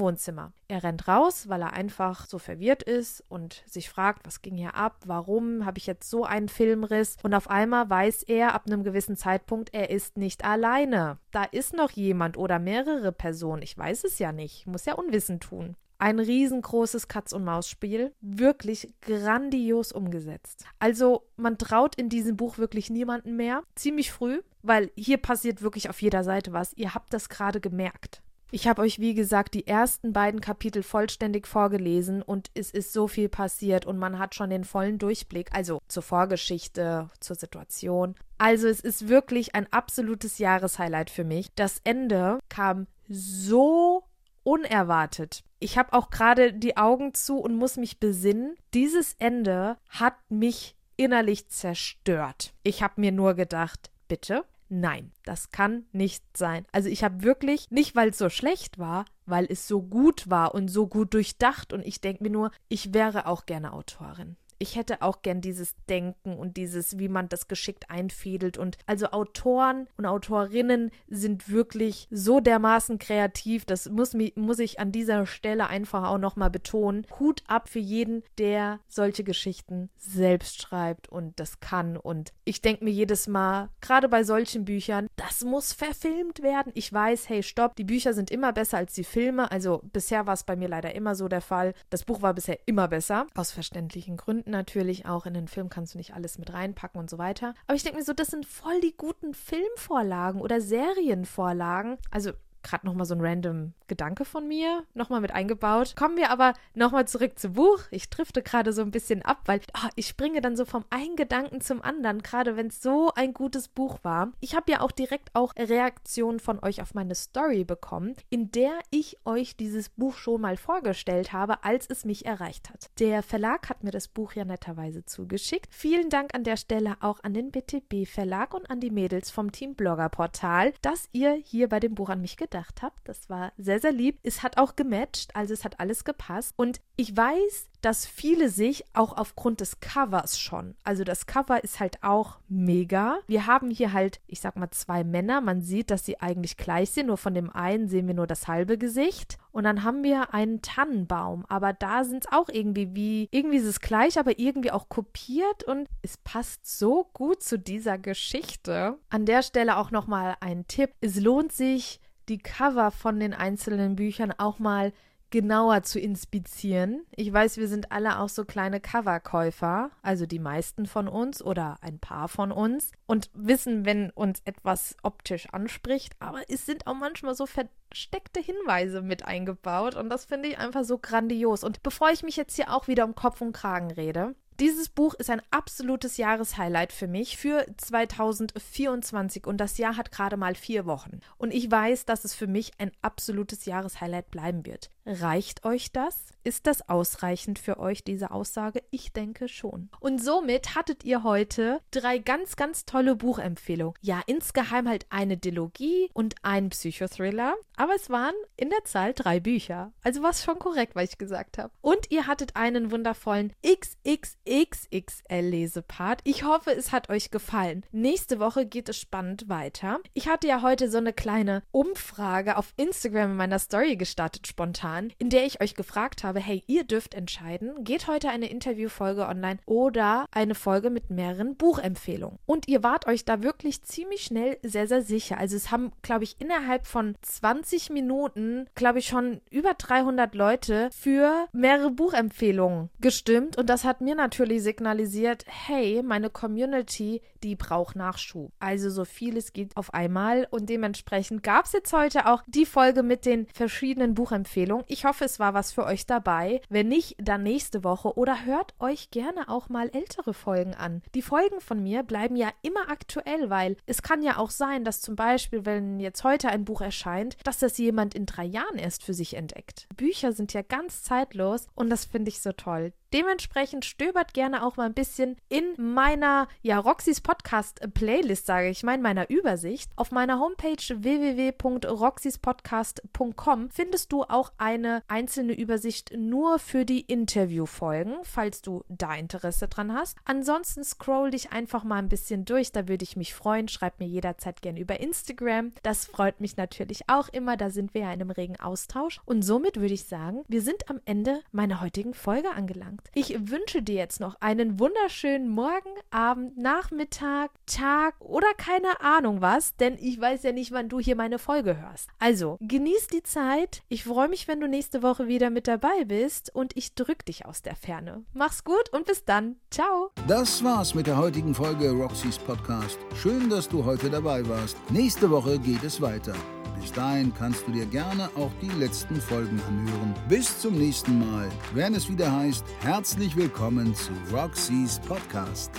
Wohnzimmer. 0.00 0.52
Er 0.68 0.82
rennt 0.82 1.06
raus, 1.06 1.48
weil 1.48 1.60
er 1.60 1.74
einfach 1.74 2.26
so 2.26 2.38
verwirrt 2.38 2.82
ist 2.82 3.22
und 3.28 3.62
sich 3.66 3.90
fragt, 3.90 4.26
was 4.26 4.42
ging 4.42 4.56
hier 4.56 4.74
ab, 4.74 5.02
warum 5.04 5.66
habe 5.66 5.78
ich 5.78 5.86
jetzt 5.86 6.08
so 6.08 6.24
einen 6.24 6.48
Filmriss 6.48 7.16
und 7.22 7.34
auf 7.34 7.50
einmal 7.50 7.88
weiß 7.90 8.22
er 8.24 8.54
ab 8.54 8.64
einem 8.66 8.84
gewissen 8.84 9.16
Zeitpunkt, 9.16 9.74
er 9.74 9.90
ist 9.90 10.16
nicht 10.16 10.44
alleine. 10.44 11.18
Da 11.30 11.44
ist 11.44 11.74
noch 11.74 11.90
jemand 11.90 12.36
oder 12.36 12.58
mehrere 12.58 13.12
Personen, 13.12 13.62
ich 13.62 13.76
weiß 13.76 14.04
es 14.04 14.18
ja 14.18 14.32
nicht, 14.32 14.66
muss 14.66 14.86
ja 14.86 14.94
unwissend 14.94 15.42
tun. 15.42 15.76
Ein 15.98 16.20
riesengroßes 16.20 17.08
Katz-und-Maus-Spiel, 17.08 18.14
wirklich 18.20 18.94
grandios 19.00 19.90
umgesetzt. 19.90 20.64
Also 20.78 21.24
man 21.36 21.58
traut 21.58 21.96
in 21.96 22.08
diesem 22.08 22.36
Buch 22.36 22.56
wirklich 22.58 22.88
niemanden 22.88 23.34
mehr, 23.34 23.64
ziemlich 23.74 24.12
früh, 24.12 24.40
weil 24.62 24.92
hier 24.96 25.16
passiert 25.16 25.60
wirklich 25.60 25.90
auf 25.90 26.00
jeder 26.00 26.22
Seite 26.22 26.52
was. 26.52 26.72
Ihr 26.74 26.94
habt 26.94 27.12
das 27.12 27.28
gerade 27.28 27.60
gemerkt. 27.60 28.22
Ich 28.50 28.66
habe 28.66 28.80
euch, 28.80 28.98
wie 28.98 29.12
gesagt, 29.12 29.52
die 29.52 29.66
ersten 29.66 30.14
beiden 30.14 30.40
Kapitel 30.40 30.82
vollständig 30.82 31.46
vorgelesen 31.46 32.22
und 32.22 32.50
es 32.54 32.70
ist 32.70 32.94
so 32.94 33.06
viel 33.06 33.28
passiert 33.28 33.84
und 33.84 33.98
man 33.98 34.18
hat 34.18 34.34
schon 34.34 34.48
den 34.48 34.64
vollen 34.64 34.98
Durchblick, 34.98 35.52
also 35.52 35.80
zur 35.86 36.02
Vorgeschichte, 36.02 37.10
zur 37.20 37.36
Situation. 37.36 38.14
Also 38.38 38.68
es 38.68 38.80
ist 38.80 39.08
wirklich 39.08 39.54
ein 39.54 39.70
absolutes 39.70 40.38
Jahreshighlight 40.38 41.10
für 41.10 41.24
mich. 41.24 41.52
Das 41.56 41.82
Ende 41.84 42.38
kam 42.48 42.86
so 43.08 44.04
unerwartet. 44.44 45.42
Ich 45.60 45.76
habe 45.76 45.92
auch 45.92 46.10
gerade 46.10 46.52
die 46.52 46.76
Augen 46.76 47.14
zu 47.14 47.38
und 47.38 47.56
muss 47.56 47.76
mich 47.76 47.98
besinnen. 47.98 48.56
Dieses 48.74 49.14
Ende 49.14 49.76
hat 49.88 50.14
mich 50.28 50.76
innerlich 50.96 51.48
zerstört. 51.48 52.54
Ich 52.62 52.82
habe 52.82 53.00
mir 53.00 53.12
nur 53.12 53.34
gedacht, 53.34 53.90
bitte, 54.08 54.44
Nein, 54.70 55.12
das 55.24 55.50
kann 55.50 55.86
nicht 55.92 56.22
sein. 56.36 56.66
Also 56.72 56.90
ich 56.90 57.02
habe 57.02 57.22
wirklich, 57.22 57.70
nicht 57.70 57.96
weil 57.96 58.10
es 58.10 58.18
so 58.18 58.28
schlecht 58.28 58.78
war, 58.78 59.06
weil 59.24 59.46
es 59.48 59.66
so 59.66 59.80
gut 59.80 60.28
war 60.28 60.54
und 60.54 60.68
so 60.68 60.86
gut 60.86 61.14
durchdacht 61.14 61.72
und 61.72 61.86
ich 61.86 62.02
denke 62.02 62.22
mir 62.22 62.30
nur, 62.30 62.50
ich 62.68 62.92
wäre 62.92 63.26
auch 63.26 63.46
gerne 63.46 63.72
Autorin 63.72 64.36
ich 64.58 64.76
hätte 64.76 65.02
auch 65.02 65.22
gern 65.22 65.40
dieses 65.40 65.74
Denken 65.88 66.36
und 66.36 66.56
dieses, 66.56 66.98
wie 66.98 67.08
man 67.08 67.28
das 67.28 67.48
geschickt 67.48 67.90
einfädelt. 67.90 68.58
Und 68.58 68.76
also 68.86 69.06
Autoren 69.10 69.86
und 69.96 70.06
Autorinnen 70.06 70.90
sind 71.06 71.48
wirklich 71.48 72.08
so 72.10 72.40
dermaßen 72.40 72.98
kreativ. 72.98 73.64
Das 73.64 73.88
muss, 73.88 74.16
muss 74.34 74.58
ich 74.58 74.80
an 74.80 74.92
dieser 74.92 75.26
Stelle 75.26 75.68
einfach 75.68 76.08
auch 76.08 76.18
nochmal 76.18 76.50
betonen. 76.50 77.06
Hut 77.18 77.42
ab 77.46 77.68
für 77.68 77.78
jeden, 77.78 78.22
der 78.38 78.80
solche 78.88 79.24
Geschichten 79.24 79.90
selbst 79.96 80.60
schreibt 80.60 81.08
und 81.08 81.38
das 81.38 81.60
kann. 81.60 81.96
Und 81.96 82.32
ich 82.44 82.60
denke 82.60 82.84
mir 82.84 82.90
jedes 82.90 83.28
Mal, 83.28 83.68
gerade 83.80 84.08
bei 84.08 84.24
solchen 84.24 84.64
Büchern, 84.64 85.06
das 85.16 85.44
muss 85.44 85.72
verfilmt 85.72 86.42
werden. 86.42 86.72
Ich 86.74 86.92
weiß, 86.92 87.28
hey, 87.28 87.42
stopp, 87.42 87.76
die 87.76 87.84
Bücher 87.84 88.12
sind 88.12 88.30
immer 88.30 88.52
besser 88.52 88.78
als 88.78 88.94
die 88.94 89.04
Filme. 89.04 89.50
Also 89.52 89.80
bisher 89.92 90.26
war 90.26 90.34
es 90.34 90.44
bei 90.44 90.56
mir 90.56 90.68
leider 90.68 90.94
immer 90.94 91.14
so 91.14 91.28
der 91.28 91.40
Fall. 91.40 91.74
Das 91.90 92.04
Buch 92.04 92.22
war 92.22 92.34
bisher 92.34 92.58
immer 92.66 92.88
besser, 92.88 93.26
aus 93.34 93.52
verständlichen 93.52 94.16
Gründen 94.16 94.47
natürlich 94.48 95.06
auch. 95.06 95.26
In 95.26 95.34
den 95.34 95.48
Film 95.48 95.68
kannst 95.68 95.94
du 95.94 95.98
nicht 95.98 96.14
alles 96.14 96.38
mit 96.38 96.52
reinpacken 96.52 97.00
und 97.00 97.10
so 97.10 97.18
weiter. 97.18 97.54
Aber 97.66 97.76
ich 97.76 97.82
denke 97.82 97.98
mir 97.98 98.04
so, 98.04 98.12
das 98.12 98.28
sind 98.28 98.46
voll 98.46 98.80
die 98.80 98.96
guten 98.96 99.34
Filmvorlagen 99.34 100.40
oder 100.40 100.60
Serienvorlagen. 100.60 101.98
Also 102.10 102.32
gerade 102.62 102.86
nochmal 102.86 103.06
so 103.06 103.14
ein 103.14 103.20
random 103.20 103.72
Gedanke 103.86 104.24
von 104.24 104.46
mir, 104.46 104.84
nochmal 104.94 105.20
mit 105.20 105.32
eingebaut. 105.32 105.94
Kommen 105.96 106.16
wir 106.16 106.30
aber 106.30 106.52
nochmal 106.74 107.08
zurück 107.08 107.38
zum 107.38 107.54
Buch. 107.54 107.80
Ich 107.90 108.10
drifte 108.10 108.42
gerade 108.42 108.72
so 108.72 108.82
ein 108.82 108.90
bisschen 108.90 109.22
ab, 109.22 109.42
weil 109.46 109.60
oh, 109.74 109.88
ich 109.96 110.08
springe 110.08 110.40
dann 110.40 110.56
so 110.56 110.64
vom 110.64 110.84
einen 110.90 111.16
Gedanken 111.16 111.60
zum 111.60 111.82
anderen, 111.82 112.22
gerade 112.22 112.56
wenn 112.56 112.68
es 112.68 112.82
so 112.82 113.12
ein 113.14 113.32
gutes 113.32 113.68
Buch 113.68 113.98
war. 114.02 114.32
Ich 114.40 114.54
habe 114.54 114.70
ja 114.70 114.80
auch 114.80 114.92
direkt 114.92 115.30
auch 115.34 115.54
Reaktionen 115.56 116.40
von 116.40 116.58
euch 116.62 116.82
auf 116.82 116.94
meine 116.94 117.14
Story 117.14 117.64
bekommen, 117.64 118.14
in 118.28 118.50
der 118.50 118.78
ich 118.90 119.18
euch 119.24 119.56
dieses 119.56 119.88
Buch 119.88 120.14
schon 120.14 120.42
mal 120.42 120.56
vorgestellt 120.56 121.32
habe, 121.32 121.64
als 121.64 121.86
es 121.88 122.04
mich 122.04 122.26
erreicht 122.26 122.70
hat. 122.70 122.90
Der 122.98 123.22
Verlag 123.22 123.70
hat 123.70 123.84
mir 123.84 123.90
das 123.90 124.08
Buch 124.08 124.32
ja 124.34 124.44
netterweise 124.44 125.04
zugeschickt. 125.04 125.72
Vielen 125.74 126.10
Dank 126.10 126.34
an 126.34 126.44
der 126.44 126.56
Stelle 126.56 126.96
auch 127.00 127.20
an 127.22 127.32
den 127.32 127.50
BTB 127.50 128.06
Verlag 128.06 128.52
und 128.52 128.70
an 128.70 128.80
die 128.80 128.90
Mädels 128.90 129.30
vom 129.30 129.52
Team 129.52 129.74
Blogger 129.74 130.08
Portal, 130.08 130.74
dass 130.82 131.08
ihr 131.12 131.32
hier 131.32 131.68
bei 131.68 131.80
dem 131.80 131.94
Buch 131.94 132.10
an 132.10 132.20
mich 132.20 132.36
gedacht 132.36 132.47
gedacht 132.50 132.82
habt. 132.82 133.08
Das 133.08 133.28
war 133.28 133.52
sehr, 133.56 133.80
sehr 133.80 133.92
lieb. 133.92 134.18
Es 134.22 134.42
hat 134.42 134.58
auch 134.58 134.76
gematcht, 134.76 135.34
also 135.34 135.52
es 135.52 135.64
hat 135.64 135.80
alles 135.80 136.04
gepasst. 136.04 136.54
Und 136.56 136.80
ich 136.96 137.16
weiß, 137.16 137.66
dass 137.80 138.06
viele 138.06 138.48
sich 138.48 138.84
auch 138.92 139.16
aufgrund 139.16 139.60
des 139.60 139.80
Covers 139.80 140.38
schon, 140.38 140.74
also 140.82 141.04
das 141.04 141.26
Cover 141.26 141.62
ist 141.62 141.78
halt 141.78 142.02
auch 142.02 142.38
mega. 142.48 143.18
Wir 143.28 143.46
haben 143.46 143.70
hier 143.70 143.92
halt, 143.92 144.20
ich 144.26 144.40
sag 144.40 144.56
mal, 144.56 144.70
zwei 144.70 145.04
Männer. 145.04 145.40
Man 145.40 145.62
sieht, 145.62 145.90
dass 145.90 146.04
sie 146.04 146.20
eigentlich 146.20 146.56
gleich 146.56 146.90
sind, 146.90 147.06
nur 147.06 147.18
von 147.18 147.34
dem 147.34 147.50
einen 147.50 147.88
sehen 147.88 148.06
wir 148.06 148.14
nur 148.14 148.26
das 148.26 148.48
halbe 148.48 148.78
Gesicht. 148.78 149.38
Und 149.52 149.64
dann 149.64 149.82
haben 149.82 150.02
wir 150.02 150.34
einen 150.34 150.62
Tannenbaum, 150.62 151.44
aber 151.48 151.72
da 151.72 152.04
sind 152.04 152.24
es 152.24 152.32
auch 152.32 152.48
irgendwie 152.48 152.94
wie, 152.94 153.28
irgendwie 153.30 153.56
ist 153.56 153.64
es 153.64 153.80
gleich, 153.80 154.18
aber 154.18 154.38
irgendwie 154.38 154.70
auch 154.70 154.88
kopiert 154.88 155.64
und 155.64 155.88
es 156.02 156.16
passt 156.16 156.78
so 156.78 157.08
gut 157.12 157.42
zu 157.42 157.58
dieser 157.58 157.98
Geschichte. 157.98 158.98
An 159.08 159.24
der 159.24 159.42
Stelle 159.42 159.76
auch 159.76 159.90
nochmal 159.90 160.36
ein 160.40 160.66
Tipp. 160.68 160.90
Es 161.00 161.18
lohnt 161.18 161.52
sich, 161.52 162.00
die 162.28 162.38
Cover 162.38 162.90
von 162.90 163.18
den 163.18 163.34
einzelnen 163.34 163.96
Büchern 163.96 164.32
auch 164.36 164.58
mal 164.58 164.92
genauer 165.30 165.82
zu 165.82 166.00
inspizieren. 166.00 167.04
Ich 167.14 167.32
weiß, 167.32 167.58
wir 167.58 167.68
sind 167.68 167.92
alle 167.92 168.18
auch 168.18 168.28
so 168.28 168.44
kleine 168.44 168.80
Coverkäufer, 168.80 169.90
also 170.02 170.26
die 170.26 170.38
meisten 170.38 170.86
von 170.86 171.06
uns 171.06 171.42
oder 171.42 171.76
ein 171.82 171.98
paar 171.98 172.28
von 172.28 172.50
uns 172.50 172.92
und 173.06 173.30
wissen, 173.34 173.84
wenn 173.84 174.10
uns 174.10 174.40
etwas 174.44 174.96
optisch 175.02 175.48
anspricht, 175.52 176.14
aber 176.18 176.40
es 176.48 176.64
sind 176.64 176.86
auch 176.86 176.94
manchmal 176.94 177.34
so 177.34 177.46
versteckte 177.46 178.40
Hinweise 178.40 179.02
mit 179.02 179.24
eingebaut 179.24 179.96
und 179.96 180.08
das 180.08 180.24
finde 180.24 180.48
ich 180.48 180.58
einfach 180.58 180.84
so 180.84 180.98
grandios. 180.98 181.62
Und 181.62 181.82
bevor 181.82 182.10
ich 182.10 182.22
mich 182.22 182.36
jetzt 182.36 182.56
hier 182.56 182.72
auch 182.74 182.88
wieder 182.88 183.04
um 183.04 183.14
Kopf 183.14 183.40
und 183.42 183.52
Kragen 183.52 183.90
rede, 183.90 184.34
Dieses 184.60 184.88
Buch 184.88 185.14
ist 185.14 185.30
ein 185.30 185.40
absolutes 185.52 186.16
Jahreshighlight 186.16 186.92
für 186.92 187.06
mich 187.06 187.36
für 187.36 187.64
2024 187.76 189.46
und 189.46 189.58
das 189.58 189.78
Jahr 189.78 189.96
hat 189.96 190.10
gerade 190.10 190.36
mal 190.36 190.56
vier 190.56 190.84
Wochen. 190.84 191.20
Und 191.36 191.54
ich 191.54 191.70
weiß, 191.70 192.06
dass 192.06 192.24
es 192.24 192.34
für 192.34 192.48
mich 192.48 192.72
ein 192.78 192.90
absolutes 193.00 193.66
Jahreshighlight 193.66 194.32
bleiben 194.32 194.66
wird. 194.66 194.90
Reicht 195.06 195.64
euch 195.64 195.92
das? 195.92 196.32
Ist 196.48 196.66
das 196.66 196.88
ausreichend 196.88 197.58
für 197.58 197.78
euch, 197.78 198.04
diese 198.04 198.30
Aussage? 198.30 198.82
Ich 198.90 199.12
denke 199.12 199.48
schon. 199.48 199.90
Und 200.00 200.24
somit 200.24 200.74
hattet 200.74 201.04
ihr 201.04 201.22
heute 201.22 201.82
drei 201.90 202.16
ganz, 202.16 202.56
ganz 202.56 202.86
tolle 202.86 203.16
Buchempfehlungen. 203.16 203.92
Ja, 204.00 204.22
insgeheim 204.26 204.88
halt 204.88 205.04
eine 205.10 205.36
Dilogie 205.36 206.08
und 206.14 206.36
ein 206.40 206.70
Psychothriller, 206.70 207.54
aber 207.76 207.94
es 207.94 208.08
waren 208.08 208.32
in 208.56 208.70
der 208.70 208.82
Zahl 208.84 209.12
drei 209.12 209.40
Bücher. 209.40 209.92
Also 210.02 210.22
war 210.22 210.30
es 210.30 210.42
schon 210.42 210.58
korrekt, 210.58 210.96
was 210.96 211.10
ich 211.10 211.18
gesagt 211.18 211.58
habe. 211.58 211.70
Und 211.82 212.10
ihr 212.10 212.26
hattet 212.26 212.56
einen 212.56 212.92
wundervollen 212.92 213.52
XXXXL-Lesepart. 213.62 216.22
Ich 216.24 216.44
hoffe, 216.44 216.70
es 216.70 216.92
hat 216.92 217.10
euch 217.10 217.30
gefallen. 217.30 217.84
Nächste 217.92 218.40
Woche 218.40 218.64
geht 218.64 218.88
es 218.88 218.96
spannend 218.96 219.50
weiter. 219.50 220.00
Ich 220.14 220.28
hatte 220.28 220.46
ja 220.46 220.62
heute 220.62 220.90
so 220.90 220.96
eine 220.96 221.12
kleine 221.12 221.62
Umfrage 221.72 222.56
auf 222.56 222.72
Instagram 222.78 223.32
in 223.32 223.36
meiner 223.36 223.58
Story 223.58 223.96
gestartet, 223.96 224.46
spontan 224.46 225.12
in 225.18 225.28
der 225.28 225.44
ich 225.44 225.60
euch 225.60 225.74
gefragt 225.74 226.24
habe, 226.24 226.37
hey, 226.40 226.62
ihr 226.66 226.84
dürft 226.84 227.14
entscheiden, 227.14 227.84
geht 227.84 228.06
heute 228.06 228.30
eine 228.30 228.50
Interviewfolge 228.50 229.26
online 229.26 229.58
oder 229.66 230.26
eine 230.30 230.54
Folge 230.54 230.90
mit 230.90 231.10
mehreren 231.10 231.56
Buchempfehlungen. 231.56 232.38
Und 232.46 232.68
ihr 232.68 232.82
wart 232.82 233.06
euch 233.06 233.24
da 233.24 233.42
wirklich 233.42 233.82
ziemlich 233.82 234.22
schnell 234.24 234.58
sehr, 234.62 234.86
sehr 234.86 235.02
sicher. 235.02 235.38
Also 235.38 235.56
es 235.56 235.70
haben, 235.70 235.92
glaube 236.02 236.24
ich, 236.24 236.36
innerhalb 236.40 236.86
von 236.86 237.16
20 237.22 237.90
Minuten, 237.90 238.66
glaube 238.74 238.98
ich, 238.98 239.06
schon 239.06 239.40
über 239.50 239.74
300 239.74 240.34
Leute 240.34 240.90
für 240.92 241.46
mehrere 241.52 241.90
Buchempfehlungen 241.90 242.90
gestimmt. 243.00 243.56
Und 243.56 243.70
das 243.70 243.84
hat 243.84 244.00
mir 244.00 244.14
natürlich 244.14 244.62
signalisiert, 244.62 245.44
hey, 245.46 246.02
meine 246.02 246.30
Community, 246.30 247.22
die 247.42 247.56
braucht 247.56 247.96
Nachschub. 247.96 248.52
Also 248.58 248.90
so 248.90 249.04
vieles 249.04 249.52
geht 249.52 249.76
auf 249.76 249.94
einmal 249.94 250.46
und 250.50 250.68
dementsprechend 250.68 251.42
gab 251.42 251.66
es 251.66 251.72
jetzt 251.72 251.92
heute 251.92 252.26
auch 252.26 252.42
die 252.46 252.66
Folge 252.66 253.02
mit 253.02 253.26
den 253.26 253.46
verschiedenen 253.54 254.14
Buchempfehlungen. 254.14 254.84
Ich 254.88 255.04
hoffe, 255.04 255.24
es 255.24 255.38
war 255.38 255.54
was 255.54 255.72
für 255.72 255.84
euch 255.84 256.06
dabei. 256.06 256.60
Wenn 256.68 256.88
nicht, 256.88 257.16
dann 257.18 257.42
nächste 257.42 257.84
Woche 257.84 258.16
oder 258.16 258.44
hört 258.44 258.74
euch 258.78 259.10
gerne 259.10 259.48
auch 259.48 259.68
mal 259.68 259.90
ältere 259.92 260.34
Folgen 260.34 260.74
an. 260.74 261.02
Die 261.14 261.22
Folgen 261.22 261.60
von 261.60 261.82
mir 261.82 262.02
bleiben 262.02 262.36
ja 262.36 262.50
immer 262.62 262.90
aktuell, 262.90 263.50
weil 263.50 263.76
es 263.86 264.02
kann 264.02 264.22
ja 264.22 264.38
auch 264.38 264.50
sein, 264.50 264.84
dass 264.84 265.00
zum 265.00 265.16
Beispiel, 265.16 265.64
wenn 265.64 266.00
jetzt 266.00 266.24
heute 266.24 266.48
ein 266.48 266.64
Buch 266.64 266.80
erscheint, 266.80 267.36
dass 267.44 267.58
das 267.58 267.78
jemand 267.78 268.14
in 268.14 268.26
drei 268.26 268.44
Jahren 268.44 268.78
erst 268.78 269.02
für 269.02 269.14
sich 269.14 269.34
entdeckt. 269.34 269.86
Bücher 269.96 270.32
sind 270.32 270.52
ja 270.52 270.62
ganz 270.62 271.02
zeitlos 271.02 271.66
und 271.74 271.90
das 271.90 272.04
finde 272.04 272.28
ich 272.30 272.40
so 272.40 272.52
toll. 272.52 272.92
Dementsprechend 273.14 273.86
stöbert 273.86 274.34
gerne 274.34 274.66
auch 274.66 274.76
mal 274.76 274.84
ein 274.84 274.92
bisschen 274.92 275.36
in 275.48 275.72
meiner, 275.78 276.46
ja, 276.60 276.78
Roxys 276.78 277.22
Podcast 277.22 277.80
Playlist, 277.94 278.44
sage 278.44 278.68
ich 278.68 278.82
mal, 278.82 278.96
in 278.96 279.02
meiner 279.02 279.30
Übersicht. 279.30 279.90
Auf 279.96 280.10
meiner 280.10 280.38
Homepage 280.38 280.76
www.roxyspodcast.com 280.76 283.70
findest 283.70 284.12
du 284.12 284.24
auch 284.24 284.52
eine 284.58 285.02
einzelne 285.08 285.54
Übersicht 285.54 286.12
nur 286.14 286.58
für 286.58 286.84
die 286.84 287.00
Interviewfolgen, 287.00 288.16
falls 288.24 288.60
du 288.60 288.84
da 288.88 289.14
Interesse 289.14 289.68
dran 289.68 289.94
hast. 289.94 290.18
Ansonsten 290.26 290.84
scroll 290.84 291.30
dich 291.30 291.50
einfach 291.50 291.84
mal 291.84 291.96
ein 291.96 292.10
bisschen 292.10 292.44
durch, 292.44 292.72
da 292.72 292.88
würde 292.88 293.04
ich 293.04 293.16
mich 293.16 293.32
freuen. 293.32 293.68
Schreib 293.68 294.00
mir 294.00 294.06
jederzeit 294.06 294.60
gerne 294.60 294.80
über 294.80 295.00
Instagram. 295.00 295.72
Das 295.82 296.04
freut 296.04 296.42
mich 296.42 296.58
natürlich 296.58 297.08
auch 297.08 297.30
immer, 297.30 297.56
da 297.56 297.70
sind 297.70 297.94
wir 297.94 298.02
ja 298.02 298.12
in 298.12 298.20
einem 298.20 298.32
regen 298.32 298.60
Austausch. 298.60 299.22
Und 299.24 299.40
somit 299.40 299.76
würde 299.76 299.94
ich 299.94 300.04
sagen, 300.04 300.44
wir 300.46 300.60
sind 300.60 300.90
am 300.90 301.00
Ende 301.06 301.40
meiner 301.52 301.80
heutigen 301.80 302.12
Folge 302.12 302.50
angelangt 302.50 302.97
angelangt. 302.98 303.10
Ich 303.14 303.50
wünsche 303.50 303.82
dir 303.82 303.94
jetzt 303.94 304.20
noch 304.20 304.36
einen 304.40 304.78
wunderschönen 304.78 305.48
Morgen, 305.48 305.90
Abend, 306.10 306.56
Nachmittag, 306.56 307.50
Tag 307.66 308.14
oder 308.20 308.46
keine 308.56 309.00
Ahnung 309.00 309.40
was, 309.40 309.76
denn 309.76 309.96
ich 310.00 310.20
weiß 310.20 310.42
ja 310.42 310.52
nicht, 310.52 310.72
wann 310.72 310.88
du 310.88 311.00
hier 311.00 311.16
meine 311.16 311.38
Folge 311.38 311.80
hörst. 311.80 312.08
Also, 312.18 312.58
genieß 312.60 313.08
die 313.08 313.22
Zeit. 313.22 313.82
Ich 313.88 314.04
freue 314.04 314.28
mich, 314.28 314.48
wenn 314.48 314.60
du 314.60 314.68
nächste 314.68 315.02
Woche 315.02 315.28
wieder 315.28 315.50
mit 315.50 315.68
dabei 315.68 316.04
bist 316.04 316.54
und 316.54 316.76
ich 316.76 316.94
drück 316.94 317.24
dich 317.24 317.46
aus 317.46 317.62
der 317.62 317.76
Ferne. 317.76 318.24
Mach's 318.32 318.64
gut 318.64 318.92
und 318.92 319.06
bis 319.06 319.24
dann. 319.24 319.56
Ciao. 319.70 320.10
Das 320.26 320.62
war's 320.64 320.94
mit 320.94 321.06
der 321.06 321.16
heutigen 321.16 321.54
Folge 321.54 321.90
Roxys 321.90 322.38
Podcast. 322.38 322.98
Schön, 323.14 323.50
dass 323.50 323.68
du 323.68 323.84
heute 323.84 324.10
dabei 324.10 324.46
warst. 324.48 324.76
Nächste 324.90 325.30
Woche 325.30 325.58
geht 325.58 325.82
es 325.82 326.00
weiter. 326.00 326.34
Bis 326.80 326.92
dahin 326.92 327.32
kannst 327.34 327.66
du 327.66 327.72
dir 327.72 327.86
gerne 327.86 328.30
auch 328.36 328.52
die 328.62 328.70
letzten 328.78 329.20
Folgen 329.20 329.60
anhören. 329.68 330.14
Bis 330.28 330.60
zum 330.60 330.78
nächsten 330.78 331.18
Mal, 331.18 331.48
wenn 331.74 331.94
es 331.94 332.08
wieder 332.08 332.30
heißt, 332.30 332.64
herzlich 332.80 333.36
willkommen 333.36 333.94
zu 333.94 334.12
Roxys 334.32 335.00
Podcast. 335.00 335.72